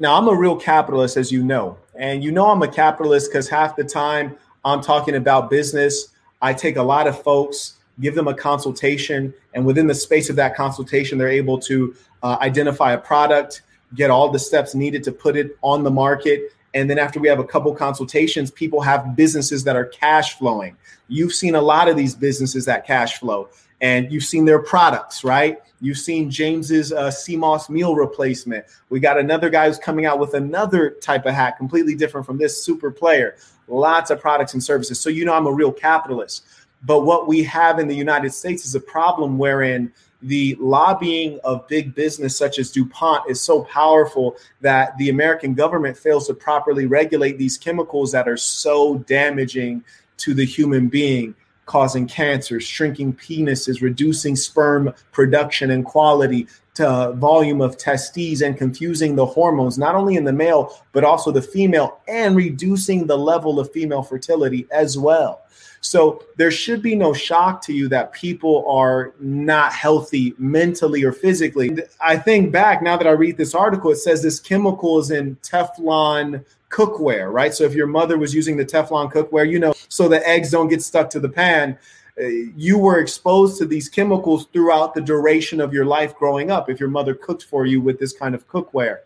now 0.00 0.18
I'm 0.18 0.26
a 0.26 0.34
real 0.34 0.56
capitalist, 0.56 1.16
as 1.16 1.30
you 1.30 1.44
know, 1.44 1.78
and 1.94 2.24
you 2.24 2.32
know 2.32 2.50
I'm 2.50 2.60
a 2.62 2.68
capitalist 2.68 3.30
because 3.30 3.48
half 3.48 3.76
the 3.76 3.84
time 3.84 4.36
I'm 4.64 4.80
talking 4.80 5.14
about 5.14 5.50
business. 5.50 6.08
I 6.42 6.52
take 6.52 6.76
a 6.76 6.82
lot 6.82 7.06
of 7.06 7.22
folks, 7.22 7.74
give 8.00 8.16
them 8.16 8.26
a 8.26 8.34
consultation, 8.34 9.32
and 9.54 9.64
within 9.64 9.86
the 9.86 9.94
space 9.94 10.30
of 10.30 10.36
that 10.36 10.56
consultation, 10.56 11.16
they're 11.16 11.28
able 11.28 11.60
to 11.60 11.94
uh, 12.24 12.38
identify 12.40 12.92
a 12.92 12.98
product, 12.98 13.62
get 13.94 14.10
all 14.10 14.28
the 14.28 14.40
steps 14.40 14.74
needed 14.74 15.04
to 15.04 15.12
put 15.12 15.36
it 15.36 15.56
on 15.62 15.84
the 15.84 15.92
market. 15.92 16.52
And 16.74 16.90
then 16.90 16.98
after 16.98 17.20
we 17.20 17.28
have 17.28 17.38
a 17.38 17.44
couple 17.44 17.72
consultations, 17.72 18.50
people 18.50 18.80
have 18.80 19.14
businesses 19.14 19.62
that 19.62 19.76
are 19.76 19.86
cash 19.86 20.36
flowing. 20.36 20.76
You've 21.06 21.32
seen 21.32 21.54
a 21.54 21.62
lot 21.62 21.88
of 21.88 21.96
these 21.96 22.16
businesses 22.16 22.64
that 22.64 22.84
cash 22.84 23.18
flow, 23.18 23.48
and 23.80 24.10
you've 24.10 24.24
seen 24.24 24.44
their 24.44 24.58
products, 24.58 25.24
right? 25.24 25.58
You've 25.80 25.98
seen 25.98 26.30
James's 26.30 26.92
uh, 26.92 27.08
CMOS 27.08 27.70
meal 27.70 27.94
replacement. 27.94 28.64
We 28.88 28.98
got 28.98 29.18
another 29.18 29.48
guy 29.48 29.68
who's 29.68 29.78
coming 29.78 30.06
out 30.06 30.18
with 30.18 30.34
another 30.34 30.90
type 30.90 31.26
of 31.26 31.34
hat, 31.34 31.56
completely 31.56 31.94
different 31.94 32.26
from 32.26 32.38
this 32.38 32.64
super 32.64 32.90
player. 32.90 33.36
Lots 33.68 34.10
of 34.10 34.20
products 34.20 34.54
and 34.54 34.62
services. 34.62 34.98
So 34.98 35.10
you 35.10 35.24
know 35.24 35.34
I'm 35.34 35.46
a 35.46 35.52
real 35.52 35.72
capitalist. 35.72 36.44
But 36.84 37.04
what 37.04 37.28
we 37.28 37.42
have 37.44 37.78
in 37.78 37.88
the 37.88 37.94
United 37.94 38.32
States 38.32 38.64
is 38.64 38.74
a 38.74 38.80
problem 38.80 39.38
wherein 39.38 39.92
the 40.22 40.56
lobbying 40.58 41.38
of 41.44 41.66
big 41.68 41.94
business 41.94 42.36
such 42.36 42.58
as 42.58 42.72
DuPont 42.72 43.30
is 43.30 43.40
so 43.40 43.62
powerful 43.64 44.36
that 44.60 44.96
the 44.98 45.10
American 45.10 45.54
government 45.54 45.96
fails 45.96 46.26
to 46.26 46.34
properly 46.34 46.86
regulate 46.86 47.38
these 47.38 47.56
chemicals 47.56 48.10
that 48.12 48.28
are 48.28 48.36
so 48.36 48.98
damaging 48.98 49.84
to 50.18 50.34
the 50.34 50.44
human 50.44 50.88
being 50.88 51.34
causing 51.68 52.08
cancer, 52.08 52.58
shrinking 52.58 53.12
penises, 53.12 53.80
reducing 53.80 54.34
sperm 54.34 54.92
production 55.12 55.70
and 55.70 55.84
quality, 55.84 56.48
to 56.74 57.12
volume 57.16 57.60
of 57.60 57.76
testes 57.76 58.40
and 58.40 58.56
confusing 58.56 59.16
the 59.16 59.26
hormones, 59.26 59.78
not 59.78 59.96
only 59.96 60.14
in 60.14 60.22
the 60.22 60.32
male, 60.32 60.80
but 60.92 61.02
also 61.02 61.32
the 61.32 61.42
female, 61.42 62.00
and 62.06 62.36
reducing 62.36 63.06
the 63.06 63.18
level 63.18 63.58
of 63.58 63.72
female 63.72 64.02
fertility 64.02 64.64
as 64.70 64.96
well. 64.96 65.42
So 65.80 66.24
there 66.36 66.50
should 66.50 66.82
be 66.82 66.94
no 66.94 67.12
shock 67.12 67.62
to 67.62 67.72
you 67.72 67.88
that 67.88 68.12
people 68.12 68.68
are 68.68 69.14
not 69.20 69.72
healthy 69.72 70.34
mentally 70.38 71.04
or 71.04 71.12
physically. 71.12 71.76
I 72.00 72.16
think 72.16 72.52
back 72.52 72.82
now 72.82 72.96
that 72.96 73.06
I 73.06 73.12
read 73.12 73.36
this 73.36 73.54
article, 73.54 73.90
it 73.90 73.96
says 73.96 74.22
this 74.22 74.40
chemical 74.40 74.98
is 74.98 75.10
in 75.10 75.36
Teflon 75.36 76.44
cookware, 76.70 77.32
right? 77.32 77.54
So 77.54 77.64
if 77.64 77.74
your 77.74 77.86
mother 77.86 78.18
was 78.18 78.34
using 78.34 78.56
the 78.56 78.64
Teflon 78.64 79.12
cookware, 79.12 79.50
you 79.50 79.58
know, 79.58 79.72
so 79.88 80.08
the 80.08 80.26
eggs 80.28 80.50
don't 80.50 80.68
get 80.68 80.82
stuck 80.82 81.10
to 81.10 81.20
the 81.20 81.28
pan, 81.28 81.78
uh, 82.20 82.26
you 82.26 82.76
were 82.78 82.98
exposed 82.98 83.58
to 83.58 83.64
these 83.64 83.88
chemicals 83.88 84.48
throughout 84.52 84.94
the 84.94 85.00
duration 85.00 85.60
of 85.60 85.72
your 85.72 85.84
life 85.84 86.14
growing 86.16 86.50
up 86.50 86.68
if 86.68 86.80
your 86.80 86.88
mother 86.88 87.14
cooked 87.14 87.44
for 87.44 87.64
you 87.64 87.80
with 87.80 87.98
this 87.98 88.12
kind 88.12 88.34
of 88.34 88.46
cookware. 88.48 88.98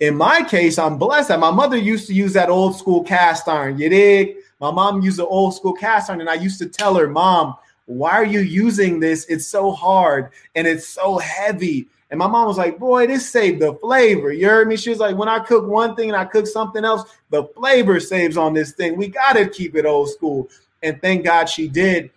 In 0.00 0.16
my 0.16 0.42
case, 0.42 0.78
I'm 0.78 0.98
blessed 0.98 1.28
that 1.28 1.40
my 1.40 1.50
mother 1.50 1.76
used 1.76 2.06
to 2.08 2.14
use 2.14 2.32
that 2.34 2.50
old 2.50 2.76
school 2.76 3.02
cast 3.02 3.48
iron. 3.48 3.78
You 3.78 3.88
dig? 3.88 4.36
My 4.60 4.70
mom 4.70 5.02
used 5.02 5.18
an 5.18 5.26
old 5.28 5.54
school 5.54 5.74
cast 5.74 6.10
iron, 6.10 6.20
and 6.20 6.30
I 6.30 6.34
used 6.34 6.58
to 6.60 6.66
tell 6.66 6.94
her, 6.94 7.08
Mom, 7.08 7.56
why 7.86 8.12
are 8.12 8.24
you 8.24 8.40
using 8.40 8.98
this? 8.98 9.24
It's 9.26 9.46
so 9.46 9.70
hard 9.70 10.32
and 10.54 10.66
it's 10.66 10.88
so 10.88 11.18
heavy. 11.18 11.88
And 12.10 12.18
my 12.18 12.26
mom 12.26 12.46
was 12.46 12.58
like, 12.58 12.78
Boy, 12.78 13.06
this 13.06 13.28
saved 13.28 13.60
the 13.60 13.74
flavor. 13.74 14.32
You 14.32 14.48
heard 14.48 14.68
me? 14.68 14.76
She 14.76 14.90
was 14.90 14.98
like, 14.98 15.16
When 15.16 15.28
I 15.28 15.38
cook 15.40 15.66
one 15.66 15.94
thing 15.94 16.08
and 16.08 16.16
I 16.16 16.24
cook 16.24 16.46
something 16.46 16.84
else, 16.84 17.16
the 17.30 17.44
flavor 17.44 18.00
saves 18.00 18.36
on 18.36 18.54
this 18.54 18.72
thing. 18.72 18.96
We 18.96 19.08
got 19.08 19.34
to 19.34 19.48
keep 19.48 19.76
it 19.76 19.86
old 19.86 20.10
school. 20.10 20.48
And 20.82 21.00
thank 21.00 21.24
God 21.24 21.48
she 21.48 21.68
did 21.68 22.10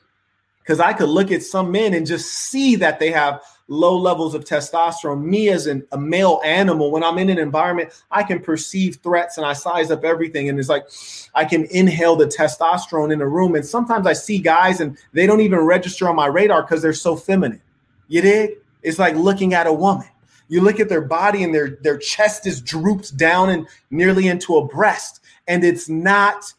because 0.69 0.79
I 0.79 0.93
could 0.93 1.09
look 1.09 1.31
at 1.31 1.41
some 1.41 1.71
men 1.71 1.95
and 1.95 2.05
just 2.05 2.27
see 2.29 2.75
that 2.75 2.99
they 2.99 3.09
have 3.09 3.41
low 3.69 3.97
levels 3.97 4.35
of 4.35 4.45
testosterone. 4.45 5.23
Me 5.23 5.49
as 5.49 5.65
an, 5.65 5.83
a 5.93 5.97
male 5.97 6.39
animal, 6.45 6.91
when 6.91 7.03
I'm 7.03 7.17
in 7.17 7.31
an 7.31 7.39
environment, 7.39 7.89
I 8.11 8.21
can 8.21 8.39
perceive 8.39 8.97
threats 8.97 9.37
and 9.37 9.47
I 9.47 9.53
size 9.53 9.89
up 9.89 10.03
everything. 10.03 10.47
And 10.47 10.59
it's 10.59 10.69
like 10.69 10.85
I 11.33 11.43
can 11.43 11.65
inhale 11.71 12.15
the 12.15 12.27
testosterone 12.27 13.11
in 13.11 13.19
a 13.19 13.27
room. 13.27 13.55
And 13.55 13.65
sometimes 13.65 14.05
I 14.05 14.13
see 14.13 14.37
guys 14.37 14.79
and 14.79 14.95
they 15.11 15.25
don't 15.25 15.41
even 15.41 15.57
register 15.57 16.07
on 16.07 16.15
my 16.15 16.27
radar 16.27 16.61
because 16.61 16.83
they're 16.83 16.93
so 16.93 17.15
feminine. 17.15 17.63
You 18.07 18.21
dig? 18.21 18.51
It's 18.83 18.99
like 18.99 19.15
looking 19.15 19.55
at 19.55 19.65
a 19.65 19.73
woman. 19.73 20.05
You 20.49 20.61
look 20.61 20.79
at 20.79 20.87
their 20.87 21.01
body 21.01 21.43
and 21.43 21.51
their, 21.51 21.79
their 21.81 21.97
chest 21.97 22.45
is 22.45 22.61
drooped 22.61 23.17
down 23.17 23.49
and 23.49 23.67
nearly 23.89 24.27
into 24.27 24.57
a 24.57 24.67
breast. 24.67 25.19
And 25.47 25.63
it's 25.63 25.89
not 25.89 26.53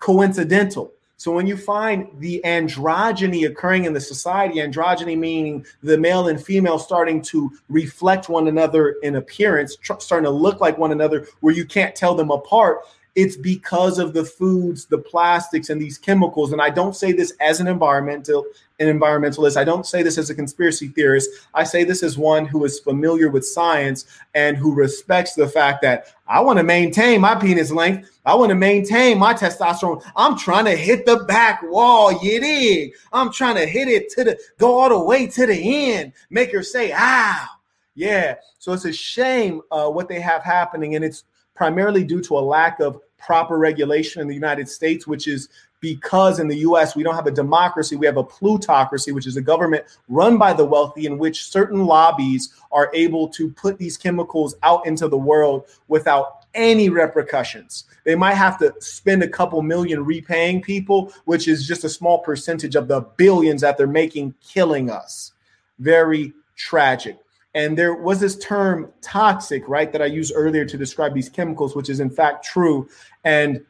coincidental. 0.00 0.93
So 1.24 1.32
when 1.32 1.46
you 1.46 1.56
find 1.56 2.06
the 2.18 2.42
androgyny 2.44 3.48
occurring 3.48 3.86
in 3.86 3.94
the 3.94 4.00
society, 4.02 4.56
androgyny 4.56 5.16
meaning 5.16 5.64
the 5.82 5.96
male 5.96 6.28
and 6.28 6.38
female 6.38 6.78
starting 6.78 7.22
to 7.22 7.50
reflect 7.70 8.28
one 8.28 8.46
another 8.46 8.96
in 9.02 9.16
appearance, 9.16 9.74
tr- 9.76 9.94
starting 10.00 10.26
to 10.26 10.30
look 10.30 10.60
like 10.60 10.76
one 10.76 10.92
another, 10.92 11.26
where 11.40 11.54
you 11.54 11.64
can't 11.64 11.96
tell 11.96 12.14
them 12.14 12.30
apart, 12.30 12.80
it's 13.14 13.36
because 13.36 13.98
of 13.98 14.12
the 14.12 14.24
foods, 14.24 14.86
the 14.86 14.98
plastics, 14.98 15.70
and 15.70 15.80
these 15.80 15.98
chemicals. 15.98 16.52
And 16.52 16.60
I 16.60 16.70
don't 16.70 16.96
say 16.96 17.12
this 17.12 17.32
as 17.40 17.60
an 17.60 17.68
environmental 17.68 18.44
an 18.80 18.88
environmentalist. 18.88 19.56
I 19.56 19.62
don't 19.62 19.86
say 19.86 20.02
this 20.02 20.18
as 20.18 20.30
a 20.30 20.34
conspiracy 20.34 20.88
theorist. 20.88 21.30
I 21.54 21.62
say 21.62 21.84
this 21.84 22.02
as 22.02 22.18
one 22.18 22.44
who 22.44 22.64
is 22.64 22.80
familiar 22.80 23.28
with 23.28 23.46
science 23.46 24.04
and 24.34 24.56
who 24.56 24.74
respects 24.74 25.34
the 25.34 25.46
fact 25.46 25.80
that 25.82 26.12
I 26.26 26.40
want 26.40 26.58
to 26.58 26.64
maintain 26.64 27.20
my 27.20 27.36
penis 27.36 27.70
length. 27.70 28.10
I 28.26 28.34
want 28.34 28.50
to 28.50 28.56
maintain 28.56 29.18
my 29.18 29.32
testosterone. 29.32 30.02
I'm 30.16 30.36
trying 30.36 30.64
to 30.64 30.76
hit 30.76 31.06
the 31.06 31.18
back 31.24 31.62
wall. 31.62 32.12
You? 32.20 32.92
I'm 33.12 33.32
trying 33.32 33.56
to 33.56 33.66
hit 33.66 33.86
it 33.86 34.10
to 34.10 34.24
the 34.24 34.40
go 34.58 34.80
all 34.80 34.88
the 34.88 34.98
way 34.98 35.28
to 35.28 35.46
the 35.46 35.92
end. 35.92 36.12
Make 36.30 36.52
her 36.52 36.62
say, 36.62 36.92
"Ow." 36.92 37.46
Yeah. 37.94 38.36
So 38.58 38.72
it's 38.72 38.86
a 38.86 38.92
shame 38.92 39.60
uh, 39.70 39.88
what 39.88 40.08
they 40.08 40.20
have 40.20 40.42
happening, 40.42 40.96
and 40.96 41.04
it's 41.04 41.24
primarily 41.54 42.04
due 42.04 42.20
to 42.22 42.38
a 42.38 42.40
lack 42.40 42.80
of 42.80 43.00
proper 43.18 43.58
regulation 43.58 44.20
in 44.20 44.28
the 44.28 44.34
United 44.34 44.68
States, 44.68 45.06
which 45.06 45.26
is 45.26 45.48
because 45.80 46.38
in 46.38 46.48
the 46.48 46.58
US 46.58 46.96
we 46.96 47.02
don't 47.02 47.14
have 47.14 47.26
a 47.26 47.30
democracy, 47.30 47.96
we 47.96 48.06
have 48.06 48.16
a 48.16 48.24
plutocracy, 48.24 49.12
which 49.12 49.26
is 49.26 49.36
a 49.36 49.42
government 49.42 49.84
run 50.08 50.38
by 50.38 50.52
the 50.52 50.64
wealthy, 50.64 51.06
in 51.06 51.18
which 51.18 51.44
certain 51.44 51.84
lobbies 51.84 52.54
are 52.72 52.90
able 52.94 53.28
to 53.28 53.50
put 53.50 53.78
these 53.78 53.96
chemicals 53.96 54.54
out 54.62 54.86
into 54.86 55.08
the 55.08 55.16
world 55.16 55.66
without 55.88 56.46
any 56.54 56.88
repercussions. 56.88 57.84
They 58.04 58.14
might 58.14 58.34
have 58.34 58.58
to 58.58 58.74
spend 58.80 59.22
a 59.22 59.28
couple 59.28 59.60
million 59.62 60.04
repaying 60.04 60.62
people, 60.62 61.12
which 61.24 61.48
is 61.48 61.66
just 61.66 61.84
a 61.84 61.88
small 61.88 62.18
percentage 62.18 62.76
of 62.76 62.88
the 62.88 63.00
billions 63.16 63.60
that 63.62 63.76
they're 63.76 63.86
making 63.86 64.34
killing 64.40 64.90
us. 64.90 65.32
Very 65.78 66.32
tragic. 66.56 67.18
And 67.54 67.78
there 67.78 67.94
was 67.94 68.18
this 68.20 68.36
term 68.38 68.90
toxic, 69.00 69.68
right, 69.68 69.92
that 69.92 70.02
I 70.02 70.06
used 70.06 70.32
earlier 70.34 70.64
to 70.64 70.76
describe 70.76 71.14
these 71.14 71.28
chemicals, 71.28 71.76
which 71.76 71.88
is 71.88 72.00
in 72.00 72.10
fact 72.10 72.44
true. 72.44 72.88
And 73.22 73.64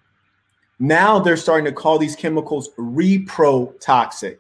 now 0.79 1.19
they're 1.19 1.37
starting 1.37 1.67
to 1.67 1.73
call 1.73 1.99
these 1.99 2.17
chemicals 2.17 2.71
reprotoxic 2.79 4.39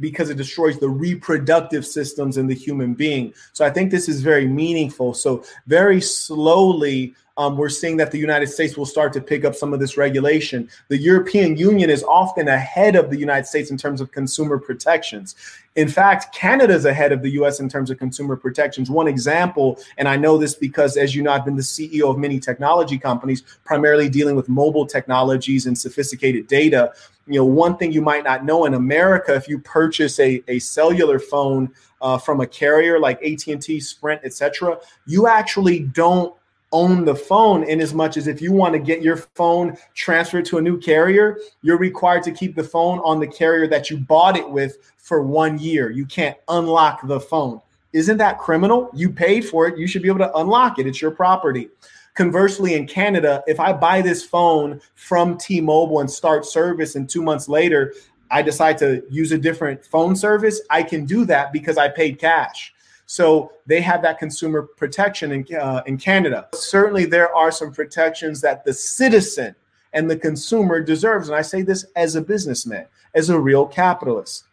because 0.00 0.28
it 0.28 0.36
destroys 0.36 0.78
the 0.78 0.88
reproductive 0.88 1.86
systems 1.86 2.36
in 2.36 2.46
the 2.46 2.54
human 2.54 2.94
being. 2.94 3.32
So 3.52 3.64
I 3.64 3.70
think 3.70 3.90
this 3.90 4.08
is 4.08 4.22
very 4.22 4.46
meaningful. 4.46 5.14
So 5.14 5.44
very 5.66 6.00
slowly, 6.00 7.14
um, 7.36 7.56
we're 7.56 7.68
seeing 7.68 7.96
that 7.96 8.12
the 8.12 8.18
United 8.18 8.46
States 8.46 8.76
will 8.76 8.86
start 8.86 9.12
to 9.14 9.20
pick 9.20 9.44
up 9.44 9.54
some 9.56 9.72
of 9.72 9.80
this 9.80 9.96
regulation. 9.96 10.68
The 10.88 10.98
European 10.98 11.56
Union 11.56 11.90
is 11.90 12.04
often 12.04 12.46
ahead 12.46 12.94
of 12.94 13.10
the 13.10 13.18
United 13.18 13.46
States 13.46 13.70
in 13.70 13.76
terms 13.76 14.00
of 14.00 14.12
consumer 14.12 14.58
protections. 14.58 15.34
In 15.74 15.88
fact, 15.88 16.32
Canada 16.32 16.74
is 16.74 16.84
ahead 16.84 17.10
of 17.10 17.22
the 17.22 17.30
US 17.30 17.58
in 17.58 17.68
terms 17.68 17.90
of 17.90 17.98
consumer 17.98 18.36
protections. 18.36 18.88
One 18.88 19.08
example, 19.08 19.78
and 19.98 20.06
I 20.06 20.16
know 20.16 20.38
this 20.38 20.54
because, 20.54 20.96
as 20.96 21.16
you 21.16 21.22
know, 21.24 21.32
I've 21.32 21.44
been 21.44 21.56
the 21.56 21.62
CEO 21.62 22.08
of 22.08 22.18
many 22.18 22.38
technology 22.38 22.98
companies, 22.98 23.42
primarily 23.64 24.08
dealing 24.08 24.36
with 24.36 24.48
mobile 24.48 24.86
technologies 24.86 25.66
and 25.66 25.76
sophisticated 25.76 26.46
data. 26.46 26.92
You 27.26 27.40
know, 27.40 27.44
one 27.44 27.76
thing 27.76 27.90
you 27.90 28.02
might 28.02 28.22
not 28.22 28.44
know 28.44 28.64
in 28.66 28.74
America, 28.74 29.34
if 29.34 29.48
you 29.48 29.58
purchase 29.58 30.20
a, 30.20 30.44
a 30.46 30.60
cellular 30.60 31.18
phone 31.18 31.72
uh, 32.00 32.18
from 32.18 32.40
a 32.40 32.46
carrier 32.46 33.00
like 33.00 33.20
AT&T, 33.24 33.80
Sprint, 33.80 34.20
etc., 34.22 34.78
you 35.06 35.26
actually 35.26 35.80
don't 35.80 36.32
own 36.74 37.04
the 37.04 37.14
phone 37.14 37.62
in 37.62 37.80
as 37.80 37.94
much 37.94 38.16
as 38.16 38.26
if 38.26 38.42
you 38.42 38.52
want 38.52 38.74
to 38.74 38.78
get 38.78 39.00
your 39.00 39.16
phone 39.16 39.78
transferred 39.94 40.44
to 40.46 40.58
a 40.58 40.60
new 40.60 40.76
carrier, 40.78 41.38
you're 41.62 41.78
required 41.78 42.24
to 42.24 42.32
keep 42.32 42.56
the 42.56 42.64
phone 42.64 42.98
on 42.98 43.20
the 43.20 43.26
carrier 43.26 43.68
that 43.68 43.88
you 43.88 43.96
bought 43.96 44.36
it 44.36 44.50
with 44.50 44.92
for 44.98 45.22
one 45.22 45.58
year. 45.58 45.90
You 45.90 46.04
can't 46.04 46.36
unlock 46.48 47.06
the 47.06 47.20
phone. 47.20 47.60
Isn't 47.92 48.18
that 48.18 48.38
criminal? 48.38 48.90
You 48.92 49.08
paid 49.08 49.44
for 49.44 49.68
it. 49.68 49.78
You 49.78 49.86
should 49.86 50.02
be 50.02 50.08
able 50.08 50.18
to 50.18 50.36
unlock 50.36 50.80
it. 50.80 50.86
It's 50.88 51.00
your 51.00 51.12
property. 51.12 51.68
Conversely, 52.14 52.74
in 52.74 52.86
Canada, 52.86 53.42
if 53.46 53.60
I 53.60 53.72
buy 53.72 54.02
this 54.02 54.24
phone 54.24 54.80
from 54.96 55.38
T 55.38 55.60
Mobile 55.60 56.00
and 56.00 56.10
start 56.10 56.44
service, 56.44 56.96
and 56.96 57.08
two 57.08 57.22
months 57.22 57.48
later, 57.48 57.94
I 58.30 58.42
decide 58.42 58.78
to 58.78 59.04
use 59.10 59.30
a 59.30 59.38
different 59.38 59.84
phone 59.84 60.16
service, 60.16 60.60
I 60.70 60.82
can 60.82 61.06
do 61.06 61.24
that 61.26 61.52
because 61.52 61.78
I 61.78 61.88
paid 61.88 62.18
cash. 62.18 62.73
So 63.06 63.52
they 63.66 63.80
have 63.80 64.02
that 64.02 64.18
consumer 64.18 64.62
protection 64.62 65.32
in, 65.32 65.56
uh, 65.56 65.82
in 65.86 65.98
Canada. 65.98 66.48
Certainly, 66.54 67.06
there 67.06 67.34
are 67.34 67.50
some 67.50 67.72
protections 67.72 68.40
that 68.40 68.64
the 68.64 68.72
citizen 68.72 69.54
and 69.92 70.10
the 70.10 70.16
consumer 70.16 70.80
deserves. 70.80 71.28
And 71.28 71.36
I 71.36 71.42
say 71.42 71.62
this 71.62 71.84
as 71.96 72.16
a 72.16 72.22
businessman, 72.22 72.86
as 73.14 73.30
a 73.30 73.38
real 73.38 73.66
capitalist. 73.66 74.44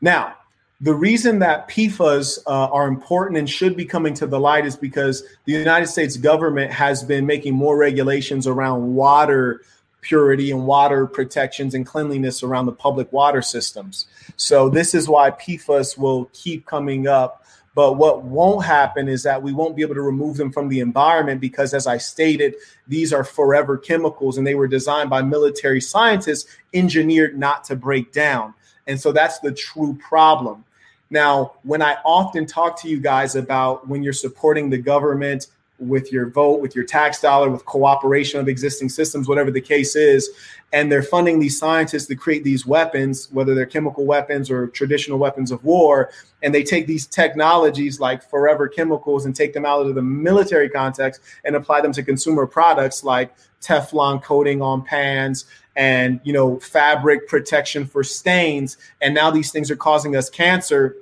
Now, 0.00 0.34
the 0.80 0.94
reason 0.94 1.38
that 1.38 1.68
PFAS 1.68 2.40
uh, 2.46 2.68
are 2.68 2.88
important 2.88 3.38
and 3.38 3.48
should 3.48 3.76
be 3.76 3.84
coming 3.84 4.12
to 4.14 4.26
the 4.26 4.38
light 4.38 4.66
is 4.66 4.76
because 4.76 5.22
the 5.44 5.52
United 5.52 5.86
States 5.86 6.16
government 6.16 6.72
has 6.72 7.02
been 7.02 7.24
making 7.24 7.54
more 7.54 7.76
regulations 7.76 8.46
around 8.46 8.94
water 8.94 9.62
purity 10.04 10.52
and 10.52 10.66
water 10.66 11.06
protections 11.06 11.74
and 11.74 11.84
cleanliness 11.84 12.42
around 12.42 12.66
the 12.66 12.72
public 12.72 13.12
water 13.12 13.42
systems. 13.42 14.06
So 14.36 14.68
this 14.68 14.94
is 14.94 15.08
why 15.08 15.32
PFAS 15.32 15.98
will 15.98 16.30
keep 16.32 16.66
coming 16.66 17.08
up. 17.08 17.44
But 17.74 17.94
what 17.94 18.22
won't 18.22 18.64
happen 18.64 19.08
is 19.08 19.24
that 19.24 19.42
we 19.42 19.52
won't 19.52 19.74
be 19.74 19.82
able 19.82 19.96
to 19.96 20.02
remove 20.02 20.36
them 20.36 20.52
from 20.52 20.68
the 20.68 20.78
environment 20.78 21.40
because, 21.40 21.74
as 21.74 21.88
I 21.88 21.96
stated, 21.96 22.54
these 22.86 23.12
are 23.12 23.24
forever 23.24 23.76
chemicals 23.76 24.38
and 24.38 24.46
they 24.46 24.54
were 24.54 24.68
designed 24.68 25.10
by 25.10 25.22
military 25.22 25.80
scientists, 25.80 26.56
engineered 26.72 27.36
not 27.36 27.64
to 27.64 27.74
break 27.74 28.12
down. 28.12 28.54
And 28.86 29.00
so 29.00 29.10
that's 29.10 29.40
the 29.40 29.50
true 29.50 29.98
problem. 30.06 30.64
Now, 31.10 31.54
when 31.62 31.82
I 31.82 31.96
often 32.04 32.46
talk 32.46 32.80
to 32.82 32.88
you 32.88 33.00
guys 33.00 33.34
about 33.34 33.88
when 33.88 34.02
you're 34.02 34.12
supporting 34.12 34.70
the 34.70 34.78
government 34.78 35.48
with 35.78 36.12
your 36.12 36.28
vote, 36.28 36.60
with 36.60 36.76
your 36.76 36.84
tax 36.84 37.20
dollar, 37.20 37.50
with 37.50 37.64
cooperation 37.64 38.38
of 38.38 38.48
existing 38.48 38.88
systems, 38.88 39.28
whatever 39.28 39.50
the 39.50 39.60
case 39.60 39.96
is. 39.96 40.30
And 40.72 40.90
they're 40.90 41.02
funding 41.02 41.38
these 41.38 41.58
scientists 41.58 42.06
to 42.06 42.16
create 42.16 42.44
these 42.44 42.66
weapons, 42.66 43.28
whether 43.32 43.54
they're 43.54 43.66
chemical 43.66 44.04
weapons 44.04 44.50
or 44.50 44.68
traditional 44.68 45.18
weapons 45.18 45.50
of 45.50 45.62
war. 45.64 46.10
And 46.42 46.54
they 46.54 46.62
take 46.62 46.86
these 46.86 47.06
technologies 47.06 48.00
like 48.00 48.28
forever 48.28 48.68
chemicals 48.68 49.24
and 49.26 49.34
take 49.34 49.52
them 49.52 49.64
out 49.64 49.86
of 49.86 49.94
the 49.94 50.02
military 50.02 50.68
context 50.68 51.20
and 51.44 51.56
apply 51.56 51.80
them 51.80 51.92
to 51.92 52.02
consumer 52.02 52.46
products 52.46 53.04
like 53.04 53.34
Teflon 53.60 54.22
coating 54.22 54.60
on 54.60 54.82
pans 54.82 55.46
and 55.76 56.20
you 56.22 56.32
know 56.32 56.58
fabric 56.60 57.26
protection 57.28 57.86
for 57.86 58.04
stains. 58.04 58.76
And 59.00 59.14
now 59.14 59.30
these 59.30 59.50
things 59.50 59.70
are 59.70 59.76
causing 59.76 60.16
us 60.16 60.30
cancer 60.30 60.96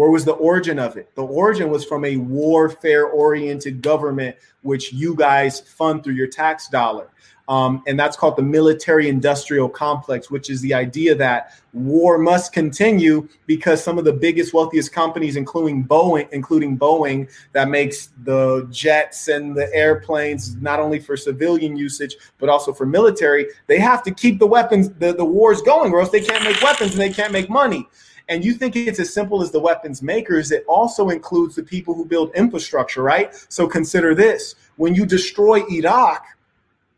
Where 0.00 0.08
was 0.08 0.24
the 0.24 0.32
origin 0.32 0.78
of 0.78 0.96
it? 0.96 1.14
The 1.14 1.26
origin 1.26 1.68
was 1.68 1.84
from 1.84 2.06
a 2.06 2.16
warfare 2.16 3.04
oriented 3.08 3.82
government, 3.82 4.34
which 4.62 4.94
you 4.94 5.14
guys 5.14 5.60
fund 5.60 6.02
through 6.02 6.14
your 6.14 6.26
tax 6.26 6.68
dollar. 6.68 7.10
Um, 7.50 7.82
and 7.86 8.00
that's 8.00 8.16
called 8.16 8.36
the 8.36 8.42
military 8.42 9.10
industrial 9.10 9.68
complex, 9.68 10.30
which 10.30 10.48
is 10.48 10.62
the 10.62 10.72
idea 10.72 11.14
that 11.16 11.52
war 11.74 12.16
must 12.16 12.54
continue 12.54 13.28
because 13.44 13.84
some 13.84 13.98
of 13.98 14.06
the 14.06 14.12
biggest, 14.14 14.54
wealthiest 14.54 14.90
companies, 14.90 15.36
including 15.36 15.84
Boeing, 15.84 16.26
including 16.32 16.78
Boeing, 16.78 17.30
that 17.52 17.68
makes 17.68 18.08
the 18.24 18.66
jets 18.70 19.28
and 19.28 19.54
the 19.54 19.68
airplanes, 19.74 20.56
not 20.62 20.80
only 20.80 20.98
for 20.98 21.14
civilian 21.14 21.76
usage, 21.76 22.16
but 22.38 22.48
also 22.48 22.72
for 22.72 22.86
military, 22.86 23.48
they 23.66 23.78
have 23.78 24.02
to 24.04 24.12
keep 24.12 24.38
the 24.38 24.46
weapons, 24.46 24.88
the, 24.98 25.12
the 25.12 25.24
wars 25.26 25.60
going, 25.60 25.92
or 25.92 26.00
else 26.00 26.10
they 26.10 26.22
can't 26.22 26.42
make 26.42 26.62
weapons 26.62 26.92
and 26.92 27.00
they 27.00 27.12
can't 27.12 27.34
make 27.34 27.50
money. 27.50 27.86
And 28.30 28.44
you 28.44 28.54
think 28.54 28.76
it's 28.76 29.00
as 29.00 29.12
simple 29.12 29.42
as 29.42 29.50
the 29.50 29.58
weapons 29.58 30.02
makers, 30.02 30.52
it 30.52 30.64
also 30.68 31.10
includes 31.10 31.56
the 31.56 31.64
people 31.64 31.94
who 31.94 32.04
build 32.04 32.32
infrastructure, 32.36 33.02
right? 33.02 33.34
So 33.48 33.66
consider 33.66 34.14
this 34.14 34.54
when 34.76 34.94
you 34.94 35.04
destroy 35.04 35.64
Iraq, 35.68 36.24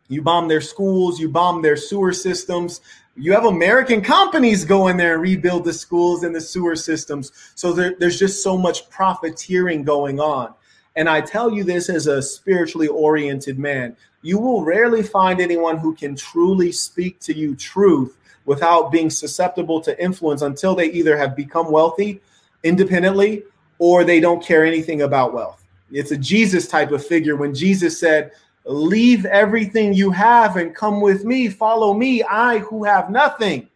you 0.09 0.21
bomb 0.21 0.47
their 0.47 0.61
schools, 0.61 1.19
you 1.19 1.31
bomb 1.31 1.63
their 1.63 1.77
sewer 1.77 2.13
systems. 2.13 2.83
You 3.17 3.33
have 3.33 3.47
American 3.47 4.03
companies 4.03 4.67
go 4.67 4.89
in 4.89 4.99
there 4.99 5.15
and 5.15 5.23
rebuild 5.23 5.65
the 5.65 5.73
schools 5.73 6.23
and 6.23 6.35
the 6.35 6.41
sewer 6.41 6.77
systems. 6.77 7.33
So 7.55 7.73
there, 7.73 7.95
there's 7.99 8.19
just 8.19 8.43
so 8.43 8.59
much 8.59 8.91
profiteering 8.91 9.85
going 9.85 10.21
on. 10.21 10.53
And 10.97 11.09
I 11.09 11.23
tell 11.23 11.51
you 11.51 11.65
this 11.65 11.89
as 11.89 12.09
a 12.09 12.21
spiritually 12.21 12.89
oriented 12.89 13.59
man. 13.59 13.97
You 14.21 14.39
will 14.39 14.65
rarely 14.65 15.03
find 15.03 15.41
anyone 15.41 15.79
who 15.79 15.95
can 15.95 16.15
truly 16.15 16.73
speak 16.73 17.19
to 17.21 17.35
you 17.35 17.57
truth 17.57 18.19
without 18.45 18.91
being 18.91 19.11
susceptible 19.11 19.81
to 19.81 20.03
influence 20.03 20.43
until 20.43 20.75
they 20.75 20.91
either 20.91 21.17
have 21.17 21.37
become 21.37 21.71
wealthy 21.71 22.21
independently 22.65 23.43
or 23.79 24.05
they 24.05 24.21
don't 24.21 24.45
care 24.45 24.65
anything 24.65 25.03
about 25.03 25.35
wealth. 25.35 25.65
It's 25.91 26.11
a 26.11 26.17
Jesus 26.17 26.69
type 26.69 26.93
of 26.93 27.05
figure 27.05 27.37
when 27.37 27.55
Jesus 27.55 27.99
said, 27.99 28.33
Leave 28.65 29.27
everything 29.27 29.93
you 29.93 30.11
have 30.13 30.57
and 30.57 30.75
come 30.75 31.01
with 31.01 31.25
me. 31.25 31.49
Follow 31.49 31.95
me, 31.95 32.23
I 32.23 32.59
who 32.59 32.85
have 32.85 33.11
nothing. 33.11 33.69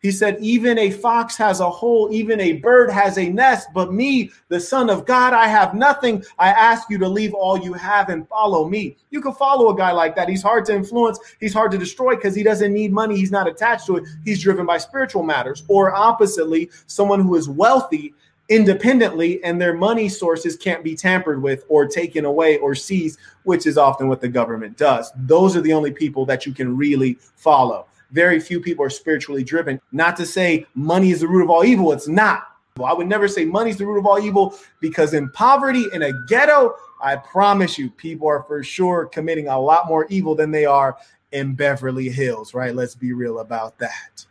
He 0.00 0.10
said, 0.10 0.38
Even 0.40 0.78
a 0.78 0.90
fox 0.90 1.36
has 1.36 1.60
a 1.60 1.68
hole, 1.68 2.08
even 2.10 2.40
a 2.40 2.54
bird 2.54 2.90
has 2.90 3.18
a 3.18 3.28
nest, 3.28 3.68
but 3.74 3.92
me, 3.92 4.30
the 4.48 4.58
Son 4.58 4.88
of 4.88 5.04
God, 5.04 5.34
I 5.34 5.46
have 5.46 5.74
nothing. 5.74 6.24
I 6.38 6.48
ask 6.48 6.88
you 6.88 6.98
to 6.98 7.08
leave 7.08 7.34
all 7.34 7.58
you 7.58 7.74
have 7.74 8.08
and 8.08 8.26
follow 8.28 8.68
me. 8.68 8.96
You 9.10 9.20
can 9.20 9.34
follow 9.34 9.68
a 9.68 9.76
guy 9.76 9.92
like 9.92 10.16
that. 10.16 10.28
He's 10.28 10.42
hard 10.42 10.64
to 10.66 10.74
influence, 10.74 11.18
he's 11.38 11.54
hard 11.54 11.70
to 11.72 11.78
destroy 11.78 12.16
because 12.16 12.34
he 12.34 12.42
doesn't 12.42 12.72
need 12.72 12.92
money. 12.92 13.16
He's 13.16 13.30
not 13.30 13.46
attached 13.46 13.86
to 13.86 13.98
it. 13.98 14.04
He's 14.24 14.42
driven 14.42 14.64
by 14.64 14.78
spiritual 14.78 15.22
matters. 15.22 15.64
Or 15.68 15.94
oppositely, 15.94 16.70
someone 16.86 17.20
who 17.20 17.36
is 17.36 17.48
wealthy 17.48 18.14
independently 18.48 19.42
and 19.44 19.60
their 19.60 19.74
money 19.74 20.08
sources 20.08 20.56
can't 20.56 20.82
be 20.82 20.96
tampered 20.96 21.40
with 21.40 21.64
or 21.68 21.86
taken 21.86 22.24
away 22.24 22.58
or 22.58 22.74
seized, 22.74 23.18
which 23.44 23.66
is 23.66 23.78
often 23.78 24.08
what 24.08 24.20
the 24.20 24.28
government 24.28 24.76
does. 24.76 25.12
Those 25.16 25.56
are 25.56 25.60
the 25.60 25.72
only 25.72 25.92
people 25.92 26.26
that 26.26 26.44
you 26.46 26.52
can 26.52 26.76
really 26.76 27.14
follow. 27.36 27.86
Very 28.12 28.40
few 28.40 28.60
people 28.60 28.84
are 28.84 28.90
spiritually 28.90 29.44
driven. 29.44 29.80
Not 29.92 30.16
to 30.16 30.26
say 30.26 30.66
money 30.74 31.10
is 31.10 31.20
the 31.20 31.28
root 31.28 31.44
of 31.44 31.50
all 31.50 31.64
evil, 31.64 31.92
it's 31.92 32.08
not. 32.08 32.46
I 32.82 32.92
would 32.92 33.08
never 33.08 33.28
say 33.28 33.44
money's 33.44 33.76
the 33.76 33.86
root 33.86 33.98
of 33.98 34.06
all 34.06 34.18
evil 34.18 34.54
because 34.80 35.12
in 35.12 35.30
poverty, 35.32 35.84
in 35.92 36.02
a 36.02 36.12
ghetto, 36.28 36.74
I 37.02 37.16
promise 37.16 37.78
you, 37.78 37.90
people 37.90 38.28
are 38.28 38.42
for 38.44 38.62
sure 38.62 39.06
committing 39.06 39.48
a 39.48 39.58
lot 39.58 39.86
more 39.86 40.06
evil 40.08 40.34
than 40.34 40.50
they 40.50 40.64
are 40.64 40.96
in 41.32 41.54
Beverly 41.54 42.08
Hills, 42.08 42.54
right? 42.54 42.74
Let's 42.74 42.94
be 42.94 43.12
real 43.12 43.40
about 43.40 43.78
that. 43.78 44.24